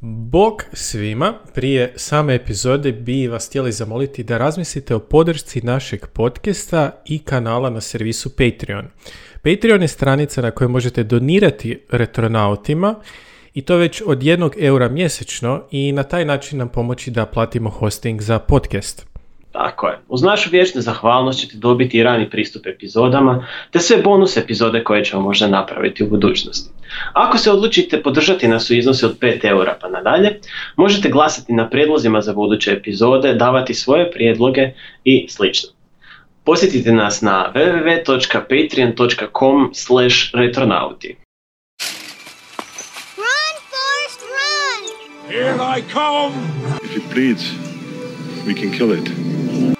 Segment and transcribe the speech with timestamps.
[0.00, 7.02] Bog svima, prije same epizode bi vas htjeli zamoliti da razmislite o podršci našeg podcasta
[7.04, 8.86] i kanala na servisu Patreon.
[9.42, 12.94] Patreon je stranica na kojoj možete donirati retronautima
[13.54, 17.70] i to već od jednog eura mjesečno i na taj način nam pomoći da platimo
[17.70, 19.06] hosting za podcast.
[19.52, 19.98] Tako je.
[20.08, 25.04] Uz našu vječnu zahvalnost ćete dobiti i rani pristup epizodama, te sve bonus epizode koje
[25.04, 26.77] ćemo možda napraviti u budućnosti.
[27.12, 30.40] Ako se odlučite podržati nas u iznosu od 5 eura pa nadalje,
[30.76, 34.70] možete glasati na prijedlozima za buduće epizode, davati svoje prijedloge
[35.04, 35.44] i sl.
[36.44, 41.16] Posjetite nas na www.patreon.com slash retronauti.
[43.16, 44.82] Run, Forrest, run!
[45.30, 46.34] Here I come!
[46.84, 47.44] If it bleeds,
[48.46, 49.08] we can kill it.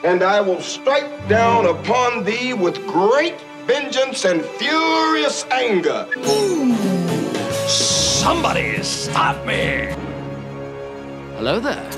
[0.05, 3.35] and I will strike down upon thee with great
[3.69, 6.07] vengeance and furious anger.
[7.69, 9.93] Somebody stop me!
[11.37, 11.91] Hello there.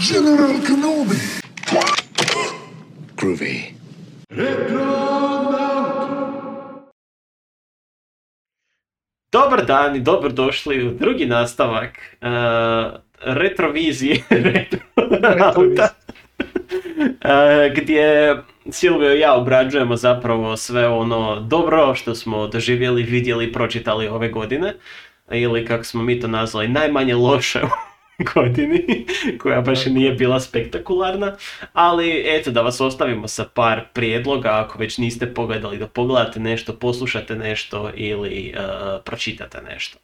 [0.00, 1.22] General Kenobi.
[3.16, 3.74] Groovy.
[9.32, 12.28] Dobar dan i dobrodošli u drugi nastavak uh,
[13.24, 14.22] retrovizije.
[14.96, 16.03] Uh,
[17.76, 18.36] gdje
[18.70, 24.74] Silvio i ja obrađujemo zapravo sve ono dobro što smo doživjeli, vidjeli, pročitali ove godine
[25.30, 27.60] ili kako smo mi to nazvali najmanje loše
[28.34, 29.06] godini,
[29.38, 31.36] koja baš nije bila spektakularna,
[31.72, 36.72] ali eto da vas ostavimo sa par prijedloga, ako već niste pogledali, da pogledate nešto,
[36.76, 39.98] poslušate nešto ili uh, pročitate nešto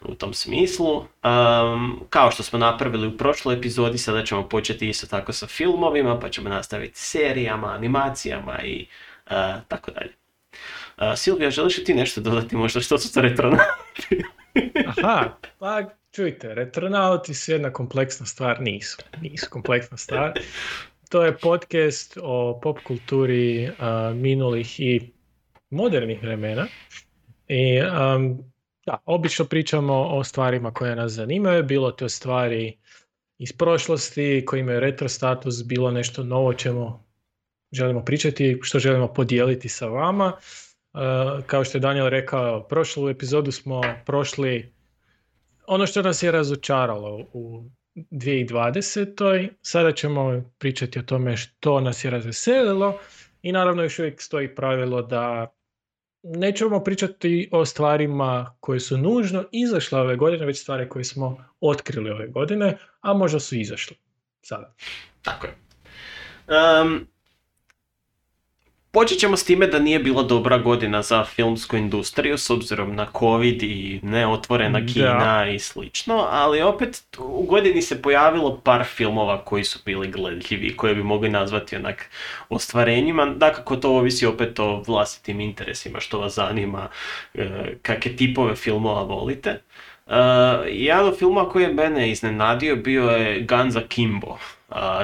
[0.00, 0.96] u tom smislu.
[0.96, 6.18] Um, kao što smo napravili u prošloj epizodi, sada ćemo početi isto tako sa filmovima,
[6.18, 8.86] pa ćemo nastaviti serijama, animacijama i
[9.26, 9.32] uh,
[9.68, 10.12] tako dalje.
[10.96, 13.56] Uh, Silvija, želiš li ti nešto dodati možda što su to retro
[14.86, 20.32] Aha, pa čujte, retronauti su jedna kompleksna stvar, nisu, nisu kompleksna stvar.
[21.08, 25.12] To je podcast o pop kulturi a, minulih i
[25.70, 26.66] modernih vremena.
[27.48, 28.38] I am,
[28.86, 32.78] da, obično pričamo o stvarima koje nas zanimaju, bilo to stvari
[33.38, 37.04] iz prošlosti koji imaju retro status, bilo nešto novo čemu
[37.72, 40.32] želimo pričati, što želimo podijeliti sa vama.
[40.92, 41.00] Uh,
[41.46, 44.72] kao što je Daniel rekao, prošlu epizodu smo prošli
[45.70, 47.64] ono što nas je razočaralo u
[47.94, 49.48] 2020.
[49.62, 52.98] Sada ćemo pričati o tome što nas je razveselilo
[53.42, 55.54] i naravno još uvijek stoji pravilo da
[56.22, 62.10] nećemo pričati o stvarima koje su nužno izašle ove godine, već stvari koje smo otkrili
[62.10, 63.96] ove godine, a možda su izašle
[64.42, 64.74] sada.
[65.22, 65.54] Tako je.
[66.82, 67.06] Um,
[68.92, 73.06] Počet ćemo s time da nije bila dobra godina za filmsku industriju s obzirom na
[73.18, 79.64] covid i neotvorena kina i slično, ali opet u godini se pojavilo par filmova koji
[79.64, 82.10] su bili gledljivi, koje bi mogli nazvati onak
[82.48, 83.26] ostvarenjima.
[83.26, 86.88] Dakako to ovisi opet o vlastitim interesima, što vas zanima,
[87.34, 89.60] e, kakve tipove filmova volite.
[90.06, 90.16] Uh,
[90.66, 94.38] jedan od filma koji je mene iznenadio bio je Guns Akimbo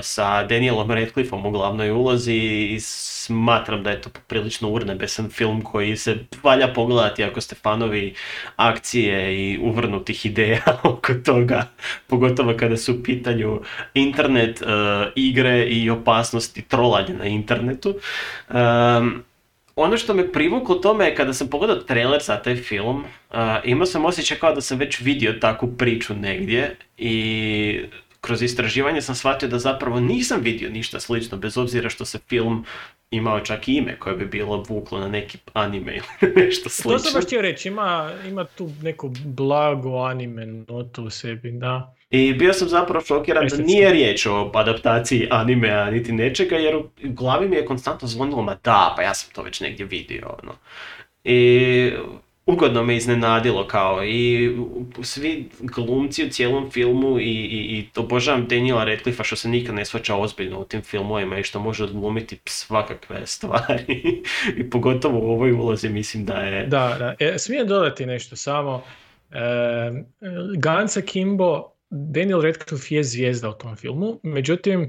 [0.03, 2.35] sa Danielom Radcliffeom u glavnoj ulozi
[2.71, 8.15] i smatram da je to prilično urnebesan film koji se valja pogledati ako ste fanovi
[8.57, 11.67] akcije i uvrnutih ideja oko toga,
[12.07, 13.61] pogotovo kada su u pitanju
[13.95, 14.69] internet, uh,
[15.15, 17.95] igre i opasnosti trolanja na internetu.
[18.51, 19.23] Um,
[19.77, 23.87] ono što me privuklo tome je kada sam pogledao trailer za taj film, uh, imao
[23.87, 27.81] sam osjećaj kao da sam već vidio takvu priču negdje i
[28.27, 32.65] kroz istraživanje sam shvatio da zapravo nisam vidio ništa slično, bez obzira što se film
[33.11, 36.93] imao čak i ime koje bi bilo vuklo na neki anime ili nešto slično.
[36.93, 41.95] To sam baš htio reći, ima, ima tu neku blago anime notu u sebi, da.
[42.11, 46.89] I bio sam zapravo šokiran da nije riječ o adaptaciji animea niti nečega, jer u
[47.03, 50.37] glavi mi je konstantno zvonilo, ma da, pa ja sam to već negdje vidio.
[50.43, 50.53] Ono.
[51.25, 51.93] I
[52.47, 54.51] ugodno me iznenadilo kao i
[55.03, 59.85] svi glumci u cijelom filmu i, i, i obožavam Daniela Radcliffe što se nikad ne
[59.85, 64.23] svača ozbiljno u tim filmovima i što može odglumiti svakakve stvari
[64.57, 66.67] i pogotovo u ovoj ulozi mislim da je...
[66.67, 67.15] Da, da.
[67.19, 68.83] E, smijem dodati nešto samo.
[69.31, 69.39] E,
[70.57, 74.89] Gansa Kimbo, Daniel Radcliffe je zvijezda u tom filmu, međutim e,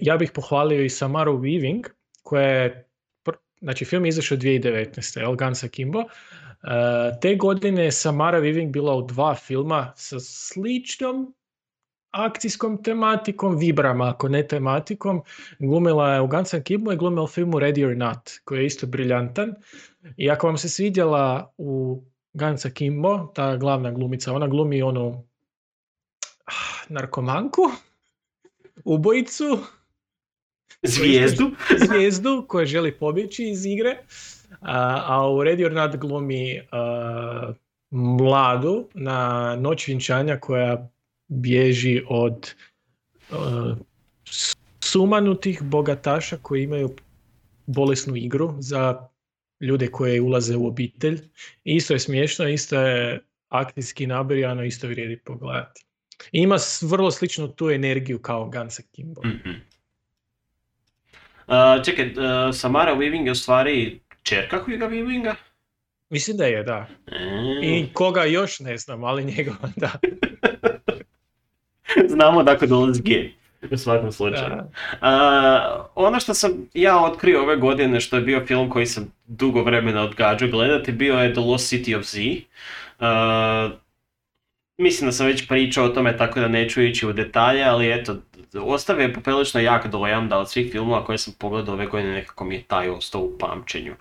[0.00, 1.84] ja bih pohvalio i Samaru Weaving
[2.22, 2.85] koja je
[3.60, 5.22] znači film je izašao 2019.
[5.22, 5.98] El Gansa Kimbo.
[5.98, 6.06] Uh,
[7.20, 11.34] te godine je Samara Weaving bila u dva filma sa sličnom
[12.10, 15.22] akcijskom tematikom, vibrama ako ne tematikom.
[15.58, 18.86] Glumila je u Gansa Kimbo i glumila u filmu Ready or Not, koji je isto
[18.86, 19.54] briljantan.
[20.16, 25.24] I ako vam se svidjela u Gansa Kimbo, ta glavna glumica, ona glumi onu
[26.44, 27.62] ah, narkomanku,
[28.84, 29.58] ubojicu,
[30.86, 31.50] Zvijezdu.
[31.86, 33.96] zvijezdu koja želi pobjeći iz igre,
[34.60, 37.52] a, a u Red or Not glumi a,
[37.90, 40.90] mladu na noć vjenčanja koja
[41.28, 42.54] bježi od
[43.30, 43.74] a,
[44.80, 46.90] sumanutih bogataša koji imaju
[47.66, 49.08] bolesnu igru za
[49.60, 51.20] ljude koje ulaze u obitelj.
[51.64, 55.84] Isto je smiješno, isto je akcijski nabrijano, isto vrijedi pogledati.
[56.32, 59.20] I ima vrlo sličnu tu energiju kao Guns Akimbo.
[59.24, 59.50] Mhm.
[61.46, 62.12] A, čekaj,
[62.52, 65.34] Samara Weaving je u stvari čerka Hughie Weavinga?
[66.10, 66.86] Mislim da je, da.
[67.06, 67.18] E,
[67.62, 69.92] I koga još ne znam, ali njegova, da.
[72.14, 73.30] Znamo dakle dolazi G.
[73.70, 74.48] U svakom slučaju.
[74.48, 74.70] da.
[75.00, 79.62] A, ono što sam ja otkrio ove godine, što je bio film koji sam dugo
[79.62, 82.20] vremena odgađao gledati, bio je The Lost City of Z.
[83.00, 83.70] A,
[84.78, 88.16] mislim da sam već pričao o tome, tako da neću ići u detalje, ali eto,
[88.60, 92.44] ostavio je poprilično jak dojam da od svih filmova koje sam pogledao ove godine nekako
[92.44, 93.94] mi je taj ostao u pamćenju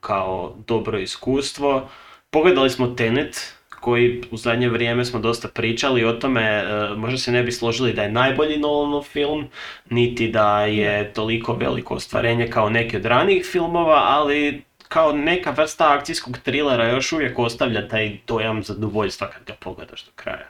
[0.00, 1.88] kao dobro iskustvo.
[2.30, 6.64] Pogledali smo Tenet, koji u zadnje vrijeme smo dosta pričali o tome, e,
[6.96, 9.46] možda se ne bi složili da je najbolji Nolanov film,
[9.90, 15.92] niti da je toliko veliko ostvarenje kao neki od ranijih filmova, ali kao neka vrsta
[15.92, 20.48] akcijskog trilera još uvijek ostavlja taj dojam zadovoljstva kad ga pogledaš do kraja.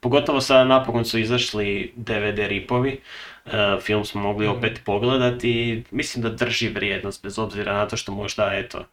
[0.00, 3.00] Pogotovo sada napokon su izašli DVD ripovi,
[3.46, 3.50] e,
[3.80, 8.12] film smo mogli opet pogledati i mislim da drži vrijednost bez obzira na to što
[8.12, 8.84] možda eto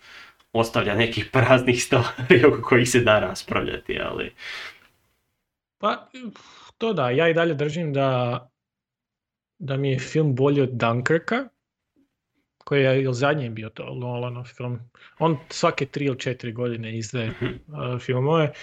[0.54, 4.32] ostavlja nekih praznih stvari oko kojih se da raspravljati, ali
[5.82, 6.10] Pa,
[6.78, 8.40] to da, ja i dalje držim da,
[9.60, 11.50] da mi je film bolji od Dunkirka,
[12.72, 14.80] koji je ili zadnji bio to Nolanov film.
[15.20, 18.54] On svake tri ili četiri godine izdaje uh, filmove.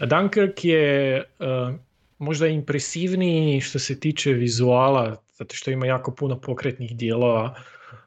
[0.00, 1.74] Dunkirk je uh,
[2.18, 7.54] možda impresivniji što se tiče vizuala, zato što ima jako puno pokretnih dijelova,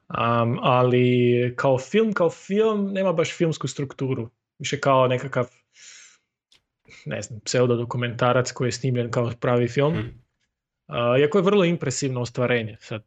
[0.10, 4.30] um, ali kao film, kao film nema baš filmsku strukturu.
[4.60, 5.48] Više kao nekakav
[7.06, 9.98] ne znam, pseudodokumentarac koji je snimljen kao pravi film.
[9.98, 12.78] Uh, iako je vrlo impresivno ostvarenje.
[12.80, 13.04] Sad,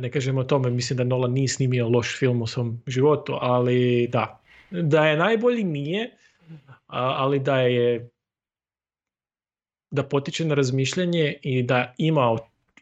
[0.00, 4.08] ne kažemo o tome, mislim da Nolan nije snimio loš film u svom životu, ali
[4.12, 4.40] da.
[4.70, 6.10] Da je najbolji nije,
[6.86, 8.10] a- ali da je
[9.90, 12.36] da potiče na razmišljanje i da ima,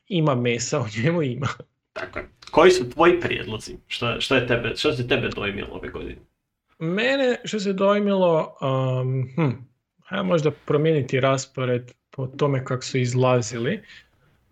[0.08, 1.48] ima mesa u njemu ima.
[1.92, 2.28] tako je.
[2.50, 3.76] Koji su tvoji prijedlozi?
[3.86, 6.16] Što, što, je tebe, što se tebe dojmilo ove godine?
[6.78, 9.50] Mene što se dojmilo, um, hm,
[10.24, 13.82] možda promijeniti raspored po tome kako su izlazili.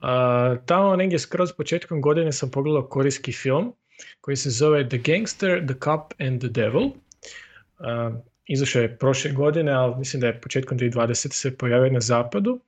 [0.02, 3.72] Uh, tamo negdje skroz početkom godine sam pogledao korejski film
[4.20, 6.82] koji se zove The Gangster, The Cop and the Devil.
[6.82, 8.14] Uh,
[8.46, 12.60] izašao je prošle godine, ali mislim da je početkom 2020 se pojavio na zapadu.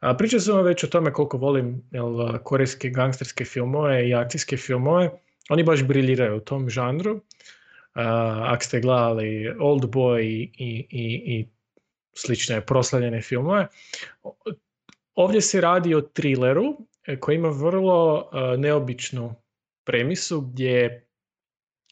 [0.00, 5.10] A, pričao sam već o tome koliko volim jel, korejske gangsterske filmove i akcijske filmove.
[5.48, 7.12] Oni baš briljiraju u tom žanru.
[7.14, 7.22] Uh,
[8.42, 11.48] ako ste gledali Old Boy i, i, i, i
[12.14, 13.66] slične proslavljene filmove.
[15.16, 16.76] Ovdje se radi o trileru
[17.06, 19.34] e, koji ima vrlo e, neobičnu
[19.84, 21.06] premisu gdje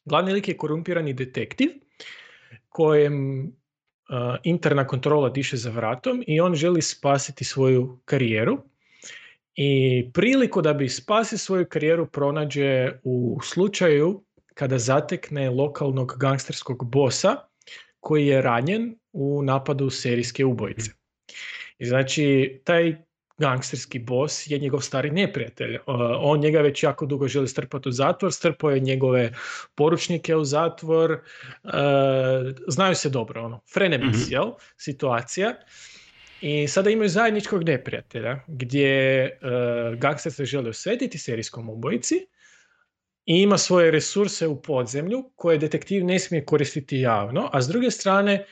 [0.05, 1.69] glavni lik je korumpirani detektiv
[2.69, 3.51] kojem e,
[4.43, 8.59] interna kontrola diše za vratom i on želi spasiti svoju karijeru
[9.55, 17.37] i priliku da bi spasio svoju karijeru pronađe u slučaju kada zatekne lokalnog gangsterskog bosa
[18.01, 20.91] koji je ranjen u napadu serijske ubojice.
[21.79, 23.04] I znači, taj
[23.39, 25.77] gangsterski bos je njegov stari neprijatelj.
[25.77, 25.83] Uh,
[26.19, 29.33] On njega već jako dugo želi strpati u zatvor, strpao je njegove
[29.75, 31.71] poručnike u zatvor, uh,
[32.69, 34.33] znaju se dobro, ono, frenemies, Mhm.
[34.33, 35.55] jel, situacija.
[36.41, 42.15] I sada imaju zajedničkog neprijatelja, gdje uh, gangster se želi osvetiti serijskom ubojici
[43.27, 47.91] i ima svoje resurse u podzemlju koje detektiv ne smije koristiti javno, a s druge
[47.91, 48.45] strane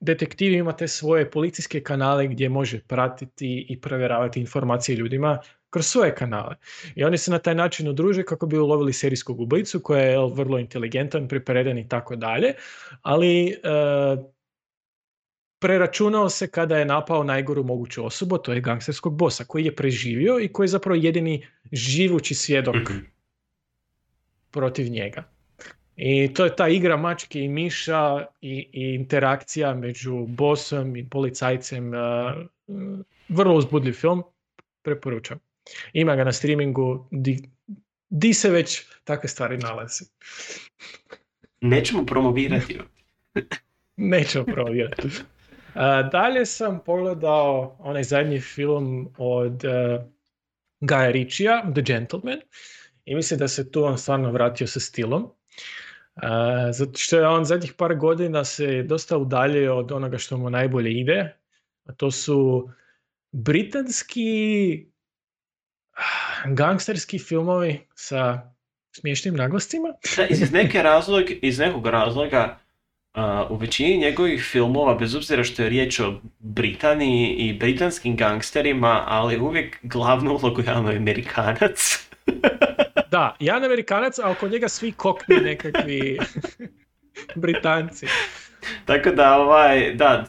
[0.00, 5.38] detektiv ima te svoje policijske kanale gdje može pratiti i provjeravati informacije ljudima
[5.70, 6.56] kroz svoje kanale.
[6.94, 10.58] I oni se na taj način udruže kako bi ulovili serijskog ubojicu koji je vrlo
[10.58, 12.54] inteligentan, pripreden i tako dalje,
[13.02, 13.56] ali e,
[15.58, 20.40] preračunao se kada je napao najgoru moguću osobu, to je gangsterskog bosa koji je preživio
[20.40, 22.98] i koji je zapravo jedini živući svjedok Mhm.
[24.50, 25.35] protiv njega.
[25.96, 31.92] I to je ta igra mačke i miša i, i interakcija među bosom i policajcem.
[31.94, 32.00] uh,
[32.66, 32.98] uh,
[33.28, 34.22] vrlo uzbudljiv film,
[34.82, 35.38] preporučam.
[35.92, 37.50] Ima ga na streamingu, di,
[38.08, 40.04] di se već takve stvari nalaze.
[41.60, 42.80] Nećemo promovirati.
[43.96, 45.08] Nećemo provjeriti.
[46.12, 50.04] dalje sam pogledao onaj zadnji film od uh,
[50.80, 52.40] Gaja Ritchija, The Gentleman.
[53.04, 55.30] I mislim da se tu on stvarno vratio sa stilom.
[56.16, 56.22] Uh,
[56.72, 61.00] zato što je on zadnjih par godina se dosta udaljio od onoga što mu najbolje
[61.00, 61.36] ide.
[61.84, 62.68] A to su
[63.32, 64.86] britanski
[66.46, 68.52] gangsterski filmovi sa
[68.92, 69.88] smiješnim naglascima.
[70.30, 72.58] iz, neke razlog, iz nekog razloga
[73.50, 79.38] u većini njegovih filmova, bez obzira što je riječ o Britaniji i britanskim gangsterima, ali
[79.38, 82.08] uvijek glavnu ulogu je Amerikanac.
[83.10, 86.18] da, jedan Amerikanac, a oko njega svi kokni nekakvi
[87.34, 88.06] Britanci.
[88.84, 90.24] Tako da, ovaj, da,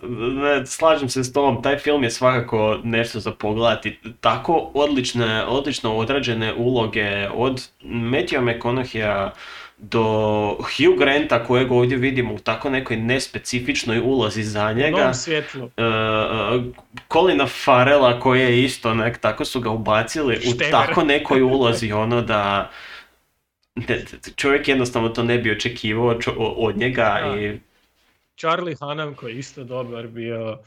[0.66, 4.00] slažem se s tom, taj film je svakako nešto za pogledati.
[4.22, 9.30] Tako odlične, odlično odrađene uloge od Matthew McConaughey
[9.78, 10.04] do
[10.58, 15.14] Hugh Granta kojeg ovdje vidimo u tako nekoj nespecifičnoj ulozi za njega.
[15.14, 15.64] Svjetlu.
[15.64, 16.64] Uh,
[17.14, 22.22] Colina Farela koji je isto nek, tako su ga ubacili u tako nekoj ulozi ono
[22.22, 22.72] da
[24.36, 27.60] čovjek jednostavno to ne bi očekivao od njega i
[28.38, 30.60] Charlie Hunnam koji je isto dobar bio.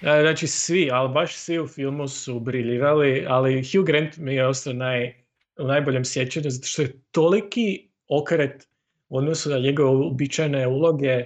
[0.00, 4.72] Znači svi, ali baš svi u filmu su briljirali, ali Hugh Grant mi je ostao
[4.72, 5.14] naj,
[5.58, 8.68] u najboljem sjećanju zato što je toliki okret
[9.08, 11.24] u odnosu na njegove uobičajene uloge.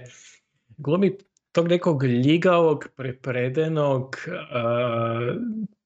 [0.77, 1.17] Glumi
[1.51, 5.35] tog nekog ljigavog, prepredenog, uh,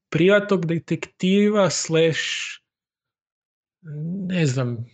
[0.08, 2.20] privatnog detektiva slash
[4.28, 4.86] ne znam,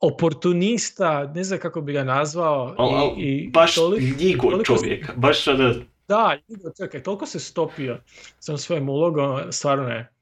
[0.00, 2.76] oportunista, ne znam kako bi ga nazvao.
[3.18, 3.76] i, i baš
[4.20, 5.74] ljigo čovjek, baš ono...
[6.08, 8.00] Da, ljigo čovjek, toliko se stopio
[8.38, 10.12] sam svojim ulogom, stvarno je.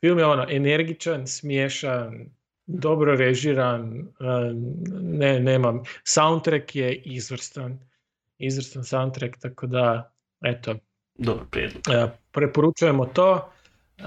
[0.00, 2.26] Film je ono, energičan, smiješan,
[2.78, 4.08] dobro režiran,
[5.02, 5.82] ne, nemam.
[6.04, 7.78] Soundtrack je izvrstan,
[8.38, 10.12] izvrstan soundtrack, tako da,
[10.44, 10.74] eto.
[11.14, 11.82] Dobar prijedlog.
[11.90, 13.52] E, preporučujemo to.
[13.98, 14.02] E,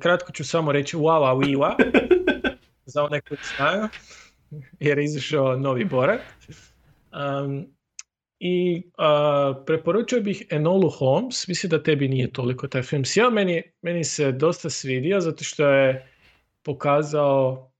[0.00, 1.74] kratko ću samo reći wow, wow,
[2.92, 3.88] za one koji znaju
[4.80, 6.20] jer je izašao novi Borat.
[7.12, 7.66] Um,
[8.38, 13.62] I uh, preporučio bih Enolu Holmes, mislim da tebi nije toliko taj film sjeo, meni,
[13.82, 16.08] meni se dosta svidio zato što je
[16.62, 17.70] pokazao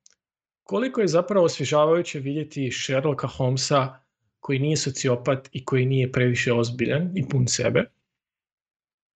[0.64, 3.98] koliko je zapravo osvježavajuće vidjeti Sherlocka Holmesa
[4.40, 7.84] koji nije sociopat i koji nije previše ozbiljan i pun sebe.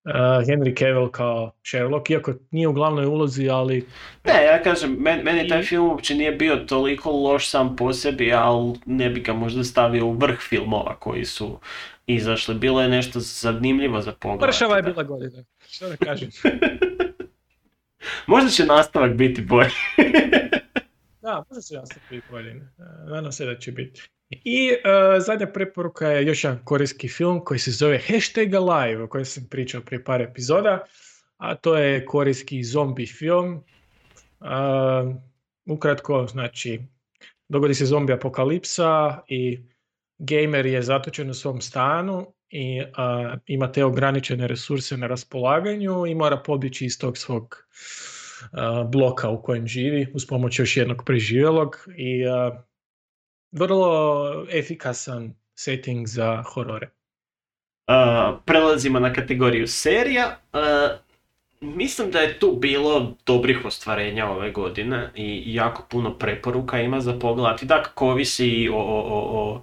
[0.04, 3.86] Uh, Henry Cavill kao Sherlock, iako nije u glavnoj ulozi, ali...
[4.24, 8.32] Ne, ja kažem, meni, meni taj film uopće nije bio toliko loš sam po sebi,
[8.32, 11.58] ali ne bi ga možda stavio u vrh filmova koji su
[12.06, 12.54] izašli.
[12.54, 14.50] Bilo je nešto zanimljivo za pogled.
[14.50, 16.28] Pršava je bila godina, što da kažem.
[18.26, 19.70] možda će nastavak biti bolji.
[21.28, 22.54] da, možda će nastavak biti bolji.
[23.06, 24.02] Nadam se da će biti.
[24.30, 29.08] I uh, zadnja preporuka je još jedan korejski film koji se zove Hashtag Alive, o
[29.08, 30.84] kojem sam pričao prije par epizoda,
[31.36, 33.64] a to je korejski zombi film.
[34.40, 35.14] Uh,
[35.66, 36.80] ukratko, znači,
[37.48, 39.60] dogodi se zombi apokalipsa i
[40.18, 42.86] gamer je zatočen u svom stanu i uh,
[43.46, 47.68] ima te ograničene resurse na raspolaganju i mora pobjeći iz tog svog
[48.92, 52.22] bloka u kojem živi uz pomoć još jednog preživjelog i
[53.52, 56.90] vrlo efikasan setting za horore.
[57.88, 60.38] Uh, prelazimo na kategoriju serija.
[60.52, 60.60] Uh,
[61.60, 67.18] mislim da je tu bilo dobrih ostvarenja ove godine i jako puno preporuka ima za
[67.18, 67.66] pogledati.
[67.66, 69.62] Dakle, ovisi i o, o, o,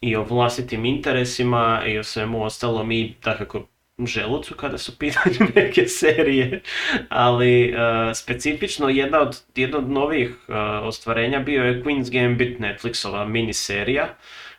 [0.00, 3.66] i o vlastitim interesima i o svemu ostalom i dakako
[4.06, 6.60] želucu kada su pitanje neke serije,
[7.08, 7.78] ali uh,
[8.14, 14.14] specifično jedna od, jedna od novih uh, ostvarenja bio je Queen's Gambit Netflixova miniserija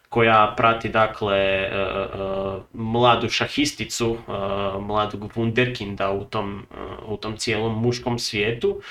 [0.10, 4.18] koja prati dakle uh, mladu šahisticu,
[4.80, 6.66] mladog wunderkinda u tom,
[7.06, 8.82] u tom cijelom muškom svijetu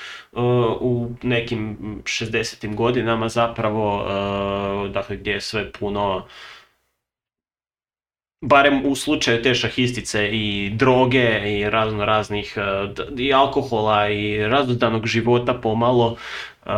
[0.79, 2.75] u nekim 60.
[2.75, 4.05] godinama zapravo,
[4.93, 6.25] dakle gdje je sve puno
[8.43, 12.61] barem u slučaju te šahistice i droge i razno raznih e,
[13.17, 16.69] i alkohola i razdodanog života pomalo, e,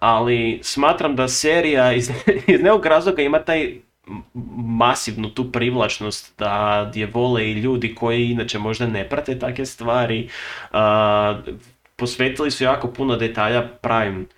[0.00, 2.10] ali smatram da serija iz,
[2.46, 3.74] iz nekog razloga ima taj
[4.56, 10.28] masivnu tu privlačnost da je vole i ljudi koji inače možda ne prate takve stvari.
[10.72, 10.76] E,
[11.96, 14.28] posvetili su jako puno detalja pravim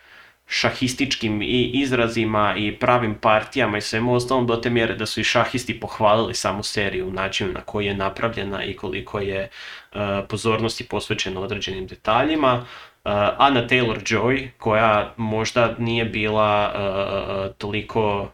[0.49, 5.25] šahističkim i izrazima i pravim partijama i svemu ostalom do te mjere da su i
[5.25, 9.49] šahisti pohvalili samu seriju, način na koji je napravljena i koliko je
[9.93, 12.55] uh, pozornosti posvećeno određenim detaljima.
[12.55, 18.28] Uh, Anna Taylor-Joy, koja možda nije bila uh, toliko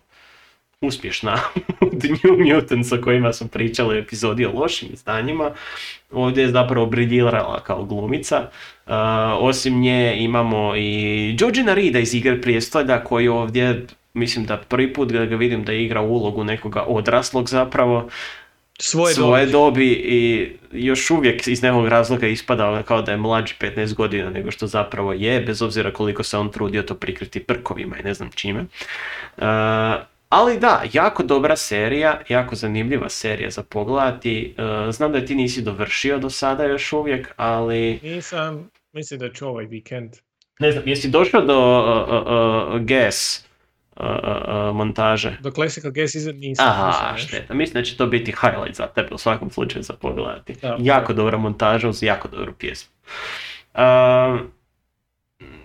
[0.87, 1.39] uspješna
[1.81, 5.51] od New Mutants o kojima smo pričali u epizodi o lošim izdanjima.
[6.13, 8.49] Ovdje je zapravo briljirala kao glumica.
[8.87, 8.93] Uh,
[9.39, 15.13] osim nje imamo i Georgina Reeda iz Igre prijestolja koji ovdje, mislim da prvi put
[15.13, 18.09] ga ga vidim da igra ulogu nekoga odraslog zapravo
[18.79, 19.53] Svoje, svoje dobi.
[19.53, 24.51] dobi i još uvijek iz nekog razloga ispada kao da je mlađi 15 godina nego
[24.51, 28.31] što zapravo je, bez obzira koliko se on trudio to prikriti prkovima i ne znam
[28.35, 28.61] čime.
[29.37, 29.45] Uh,
[30.35, 34.55] ali da, jako dobra serija, jako zanimljiva serija za pogledati.
[34.59, 39.33] Uh, znam da je ti nisi dovršio do sada još uvijek, ali Nisam, mislim da
[39.33, 40.17] ću ovaj vikend.
[40.59, 42.81] ne znam, jesi došao do uh, uh, uh,
[43.97, 45.37] uh, uh, uh, montaže?
[45.41, 46.67] Do Classical Guess Season nisam.
[46.69, 47.55] Aha, šteta.
[47.55, 50.55] Mislim da će to biti highlight za tebe u svakom slučaju za pogledati.
[50.63, 51.17] Da, jako da.
[51.17, 52.95] dobra montaža uz jako dobru pjesmu.
[53.75, 54.51] Um,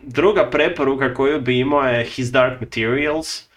[0.04, 3.49] druga preporuka koju bi imao je His Dark Materials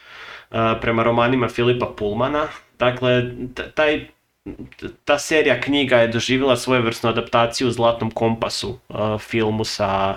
[0.80, 2.47] prema romanima Filipa Pullmana.
[2.78, 3.25] Dakle,
[3.75, 4.06] taj
[5.04, 10.16] ta serija knjiga je doživjela svojevrsnu adaptaciju u Zlatnom kompasu, uh, filmu sa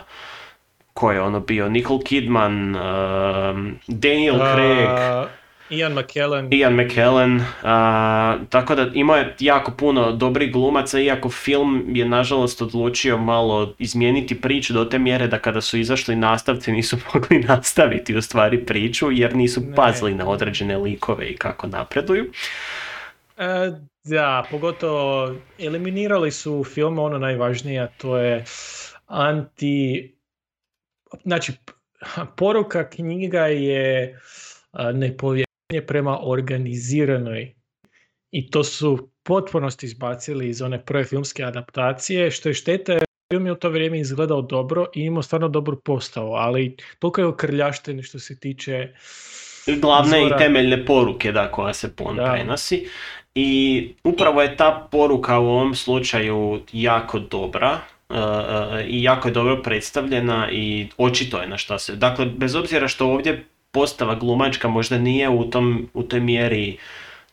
[0.94, 5.30] ko je ono bio, Nicole Kidman, um, Daniel Craig, Uh,
[5.70, 6.54] Ian McKellen.
[6.54, 12.62] Ian McKellen, a, tako da imao je jako puno dobrih glumaca, iako film je nažalost
[12.62, 18.16] odlučio malo izmijeniti priču do te mjere da kada su izašli nastavci nisu mogli nastaviti
[18.16, 19.76] u stvari priču jer nisu Ne.
[19.76, 22.32] pazili na određene likove i kako napreduju.
[23.38, 23.72] E,
[24.04, 28.46] da, pogotovo eliminirali su u filmu ono najvažnije, a to je
[29.08, 30.12] anti...
[31.24, 31.54] Znači,
[32.36, 34.20] poruka knjiga je
[34.94, 35.45] nepovjerenje
[35.88, 37.54] prema organiziranoj
[38.32, 43.04] i to su potpunosti izbacili iz one prve filmske adaptacije, što je šteta jer
[43.34, 47.28] film je u to vrijeme izgledao dobro i imao stvarno dobru postavu, ali toliko je
[47.28, 48.90] okrljašten što se tiče
[49.82, 50.36] Glavne izvora.
[50.36, 52.88] i temeljne poruke da, koja se pon prenosi.
[53.36, 57.80] I upravo je ta poruka u ovom slučaju jako dobra.
[58.10, 58.24] uh, uh,
[58.88, 61.96] i jako je dobro predstavljena i očito je na šta se...
[61.96, 66.78] Dakle, bez obzira što ovdje postava glumačka možda nije u, tom, u toj mjeri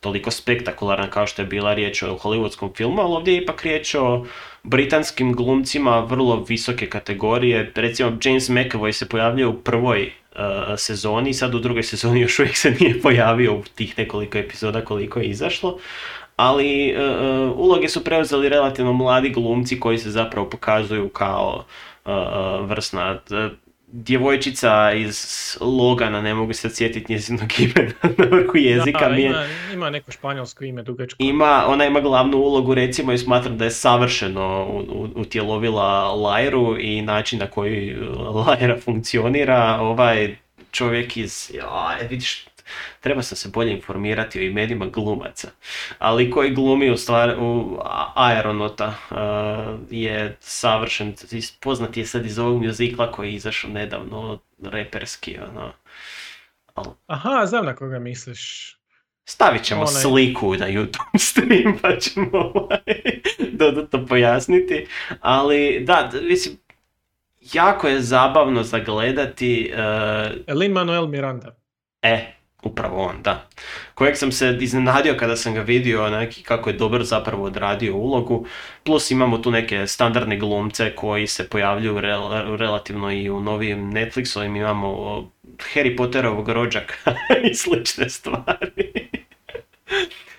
[0.00, 3.94] toliko spektakularna kao što je bila riječ o hollywoodskom filmu, ali ovdje je ipak riječ
[3.94, 4.26] o
[4.62, 7.72] britanskim glumcima vrlo visoke kategorije.
[7.74, 10.40] Recimo, James McAvoy se pojavljuje u prvoj uh,
[10.76, 15.20] sezoni, sad u drugoj sezoni još uvijek se nije pojavio u tih nekoliko epizoda koliko
[15.20, 15.78] je izašlo.
[16.36, 21.64] Ali uh, uloge su preuzeli relativno mladi glumci koji se zapravo pokazuju kao
[22.04, 22.12] uh,
[22.68, 23.18] vrsna
[23.92, 25.26] djevojčica iz
[25.60, 28.98] Logana, ne mogu se sjetiti njezinog imena na vrhu jezika.
[29.00, 31.16] Da, mi je- ima, ima neko španjolsko ime dugačko.
[31.20, 34.66] ima, ona ima glavnu ulogu recimo i smatram da je savršeno
[35.16, 39.78] utjelovila Lajru i način na koji uh, Lajra funkcionira.
[39.80, 40.36] Ovaj
[40.70, 42.44] čovjek iz, ja, vidiš,
[43.00, 45.48] treba sam se bolje informirati o imenima glumaca.
[45.98, 49.16] Ali koji glumi u stvari u A- Aeronauta uh,
[49.90, 51.14] je savršen,
[51.60, 55.72] poznat je sad iz ovog muzikla koji je izašao nedavno, reperski, ono.
[56.74, 58.72] Al Aha, znam na koga misliš.
[59.24, 62.78] Stavit ćemo Onaj- sliku na YouTube stream pa ćemo ovaj,
[63.52, 64.86] dodatno pojasniti.
[65.20, 66.56] Ali da, mislim,
[67.52, 69.72] jako je zabavno zagledati,
[70.48, 71.56] uh, Lin Manuel Miranda.
[72.02, 72.32] e,
[72.62, 73.48] upravo on, da.
[73.94, 78.46] Kojeg sam se iznenadio kada sam ga vidio neki kako je dobro zapravo odradio ulogu.
[78.84, 84.56] Plus imamo tu neke standardne glumce koji se pojavljuju rel- relativno i u novim Netflixovim.
[84.56, 85.22] Imamo
[85.74, 87.14] Harry Potterovog rođaka
[87.50, 88.92] i slične stvari.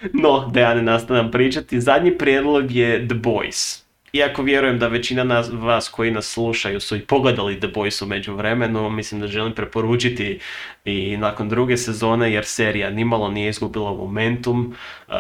[0.14, 3.83] No, da ja ne nastavljam pričati, zadnji prijedlog je The Boys.
[4.14, 8.08] Iako vjerujem da većina nas, vas koji nas slušaju su i pogledali The Boys u
[8.08, 10.40] međuvremenu, mislim da želim preporučiti
[10.86, 14.76] i nakon druge sezone jer serija nimalo nije izgubila momentum.
[15.08, 15.14] Uh,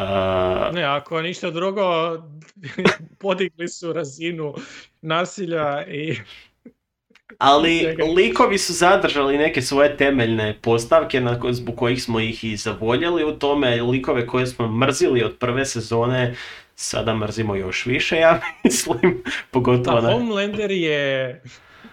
[0.73, 1.83] Ne, ako ništa drugo,
[3.21, 4.53] podigli su razinu
[5.01, 6.15] nasilja i
[7.37, 13.23] Ali likovi su zadržali neke svoje temeljne postavke na zbog kojih smo ih i zavoljeli
[13.23, 13.81] u tome.
[13.81, 16.35] Likove koje smo mrzili od prve sezone
[16.75, 19.23] sada mrzimo još više, ja mislim.
[19.51, 20.13] Pogotovo da, na...
[20.13, 21.41] Homelander je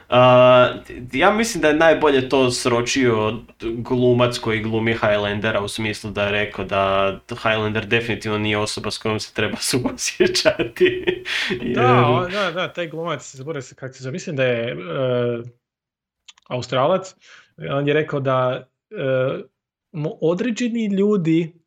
[0.08, 0.74] A,
[1.12, 6.32] ja mislim da je najbolje to sročio glumac koji glumi Highlandera u smislu da je
[6.32, 11.04] rekao da Highlander definitivno nije osoba s kojom se treba suosjećati.
[11.74, 14.70] Da, Jer- on- da, da, taj glumac, zaboravio se kako se zove, mislim da je
[14.70, 14.76] e,
[16.48, 17.14] Australac,
[17.70, 18.68] on je rekao da
[19.92, 21.59] mu određeni ljudi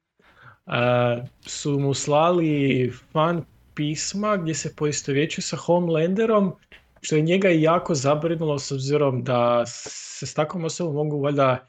[1.46, 6.56] su mu slali fan pisma gdje se poistovjećuje sa Homelanderom,
[7.02, 11.68] što je njega jako zabrinulo s obzirom da se s takvom osobom mogu valjda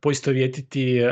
[0.00, 1.10] poistovjetiti uh,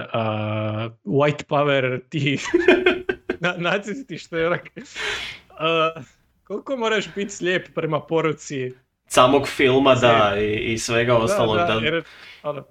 [1.05, 2.39] white power ti
[3.41, 6.05] na, nacisti što je onak, uh,
[6.45, 8.73] koliko moraš biti slijep prema poruci?
[9.07, 11.57] Samog filma, da, i, i svega ostalog.
[11.57, 12.05] Da, da, jer,
[12.43, 12.65] ono,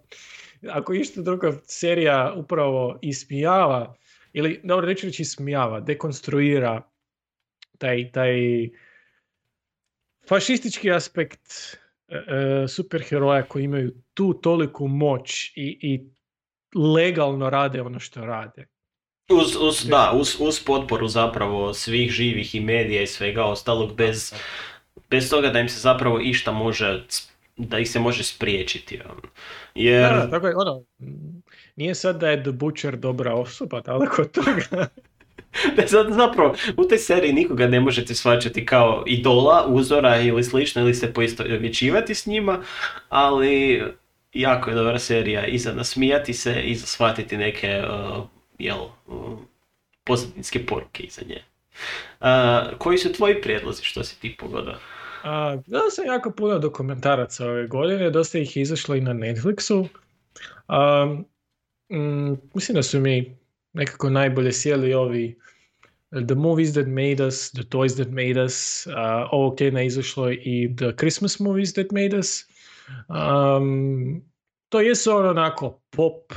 [0.70, 3.96] ako išta druga serija upravo ismijava,
[4.38, 6.82] ili dobro reći reći ismijava, dekonstruira
[7.78, 8.36] taj, taj
[10.28, 11.42] fašistički aspekt
[12.08, 16.10] e, e, superheroja koji imaju tu toliku moć i, i
[16.80, 18.68] legalno rade ono što rade.
[19.30, 24.34] Uz, uz, da, uz, uz potporu zapravo svih živih i medija i svega ostalog bez,
[25.10, 27.04] bez toga da im se zapravo išta može,
[27.58, 29.00] da ih se može spriječiti.
[29.10, 29.22] ono.
[29.76, 30.84] Jer, Da, tako je, ono,
[31.76, 34.88] nije sad da je The Butcher dobra osoba, daleko od toga.
[35.76, 40.82] da sad zapravo u toj seriji nikoga ne možete shvaćati kao idola, uzora ili slično
[40.82, 42.64] ili se poistovjećivati s njima,
[43.10, 43.84] ali
[44.34, 48.24] jako je dobra serija i za nasmijati se i za shvatiti neke uh,
[48.60, 49.40] jel, uh,
[50.04, 51.44] pozadinske poruke iza nje.
[52.20, 54.80] Uh, koji su tvoji prijedlozi što si ti pogoda?
[55.26, 59.88] A, gledao sam jako puno dokumentaraca ove godine, dosta ih je izašlo i na Netflixu.
[60.68, 61.06] A,
[61.92, 63.38] mm, mislim da su mi
[63.74, 65.40] nekako najbolje sjeli ovi
[66.28, 70.32] The Movies That Made Us, The Toys That Made Us, a, ovog tjedna je izašlo
[70.32, 72.46] i The Christmas Movies That Made Us.
[73.08, 74.24] Um,
[74.70, 76.34] to jesu ono onako pop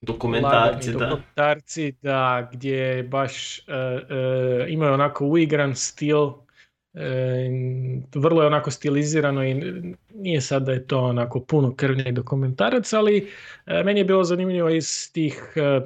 [0.00, 0.98] Dokumentarci, da.
[0.98, 6.32] dokumentarci, da, gdje baš e, e, imaju onako uigran stil,
[6.94, 7.50] e,
[8.14, 9.54] vrlo je onako stilizirano i
[10.14, 13.28] nije sad da je to onako puno krvnjih dokumentarac, ali
[13.66, 15.80] e, meni je bilo zanimljivo iz tih e,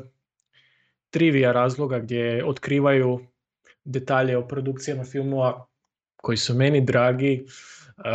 [1.11, 3.21] trivija razloga gdje otkrivaju
[3.85, 5.67] detalje o produkcijama filmova
[6.17, 8.11] koji su meni dragi, e,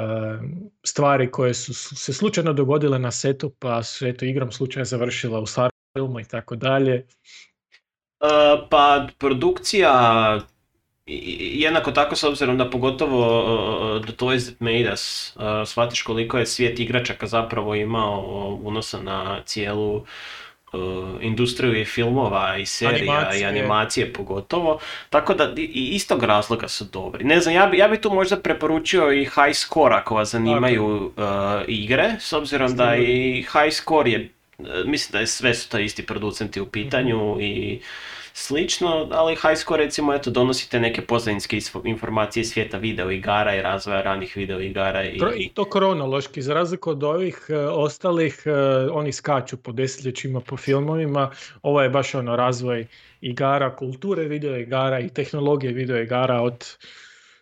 [0.83, 5.45] stvari koje su se slučajno dogodile na setu pa su eto igrom slučaja završila u
[5.45, 7.05] stvarnom filmu i tako dalje.
[8.69, 10.39] Pa produkcija
[11.53, 13.43] jednako tako s obzirom da pogotovo
[13.95, 18.21] uh, The Toys That Made Us uh, shvatiš koliko je svijet igračaka zapravo imao
[18.63, 20.03] unosa na cijelu uh,
[21.21, 23.41] industriju i filmova i serija Animacije.
[23.41, 27.23] i animacije pogotovo, tako da i istog razloga su dobri.
[27.23, 30.85] Ne znam, ja bi, ja bi tu možda preporučio i High Score ako vas zanimaju
[30.85, 31.13] uh,
[31.67, 34.29] igre, s obzirom da i High Score je,
[34.85, 37.81] mislim da je sve su to isti producenti u pitanju i
[38.39, 44.01] slično, ali High Score recimo eto donosite neke pozadinske informacije svijeta video igara i razvoja
[44.01, 45.19] ranih video igara i...
[45.35, 48.51] I to kronološki, za razliku od ovih e, ostalih, e,
[48.91, 52.87] oni skaču po desetljećima po filmovima, ovo je baš ono razvoj
[53.21, 56.77] igara, kulture video igara i tehnologije video igara od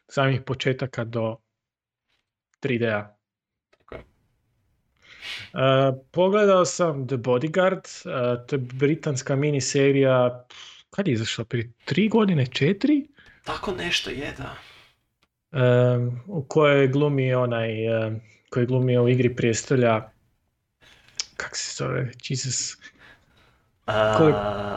[0.07, 1.35] samih početaka do
[2.61, 3.17] 3D-a.
[3.69, 4.01] Tako je.
[4.01, 4.05] E,
[6.11, 10.45] pogledao sam The Bodyguard, e, to je britanska miniserija,
[10.97, 13.07] kad je izašla, prije tri godine, četiri?
[13.43, 14.55] Tako nešto je, da.
[15.51, 20.09] e, u kojoj glumi onaj e, koji je glumio u igri prijestolja
[21.35, 22.77] kak se zove, Jesus,
[24.17, 24.33] koji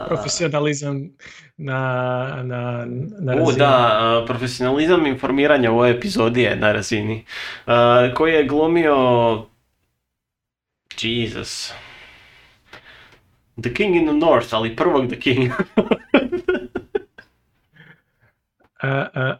[0.07, 1.09] profesionalizam
[1.57, 1.79] na,
[2.43, 2.85] na,
[3.19, 3.57] na U, razini.
[3.57, 7.25] da, a, profesionalizam informiranja u ovoj epizodi je na razini.
[7.65, 8.95] A, koji je glumio...
[11.01, 11.73] Jesus.
[13.61, 15.51] The King in the North, ali prvog The King.
[18.81, 19.35] A,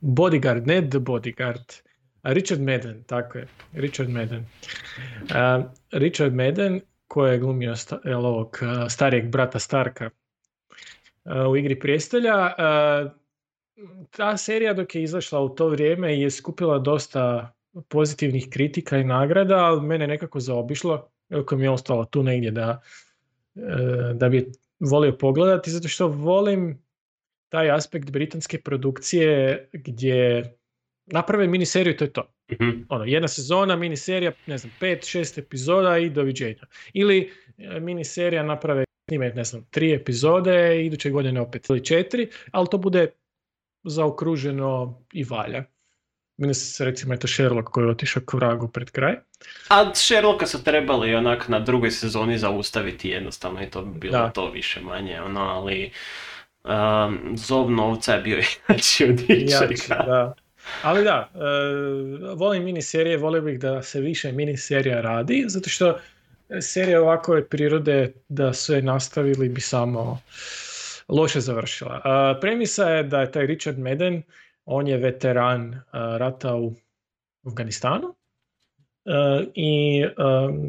[0.00, 1.82] bodyguard, ne The Bodyguard.
[2.22, 3.46] Richard Madden, tako je.
[3.72, 4.44] Richard Madden.
[5.90, 10.10] Richard Madden, koji je glumio sta, jel, ovog starijeg brata Starka
[11.50, 12.54] u igri prijestolja.
[14.10, 17.52] ta serija dok je izašla u to vrijeme je skupila dosta
[17.88, 22.80] pozitivnih kritika i nagrada, ali mene nekako zaobišlo, iako mi je ostalo tu negdje da,
[23.56, 23.60] e,
[24.14, 26.82] da bi volio pogledati, zato što volim
[27.52, 30.52] taj aspekt britanske produkcije gdje
[31.06, 32.34] naprave miniseriju, to je to.
[32.52, 32.70] Mhm.
[32.88, 36.62] Ono, jedna sezona, miniserija, ne znam, pet, šest epizoda i doviđenja.
[36.92, 42.66] Ili e, miniserija naprave, snime, ne znam, tri epizode, iduće godine opet ili četiri, ali
[42.70, 43.06] to bude
[43.84, 45.64] zaokruženo i valja.
[46.36, 49.16] Meni se recimo eto Sherlock koji je otišao k vragu pred kraj.
[49.68, 54.30] A Sherlocka su trebali onak na drugoj sezoni zaustaviti jednostavno i to bi bilo Da.
[54.30, 55.92] to više manje, ono, ali...
[56.64, 58.36] um, zov novca je bio
[58.68, 60.04] jači od ičega.
[60.06, 60.34] da.
[60.82, 61.38] Ali da, e,
[62.34, 65.98] volim miniserije, volio bih da se više miniserija radi, zato što
[66.60, 70.20] serija ovakove prirode da su je nastavili bi samo
[71.08, 72.00] loše završila.
[72.04, 74.22] A, premisa je da je taj Richard Madden,
[74.64, 76.74] on je veteran a, rata u
[77.46, 78.14] Afganistanu
[79.04, 80.12] E, i e,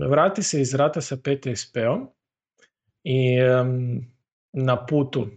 [0.07, 2.07] vrati se iz rata sa PTSP-om
[3.03, 3.63] i e,
[4.53, 5.27] na putu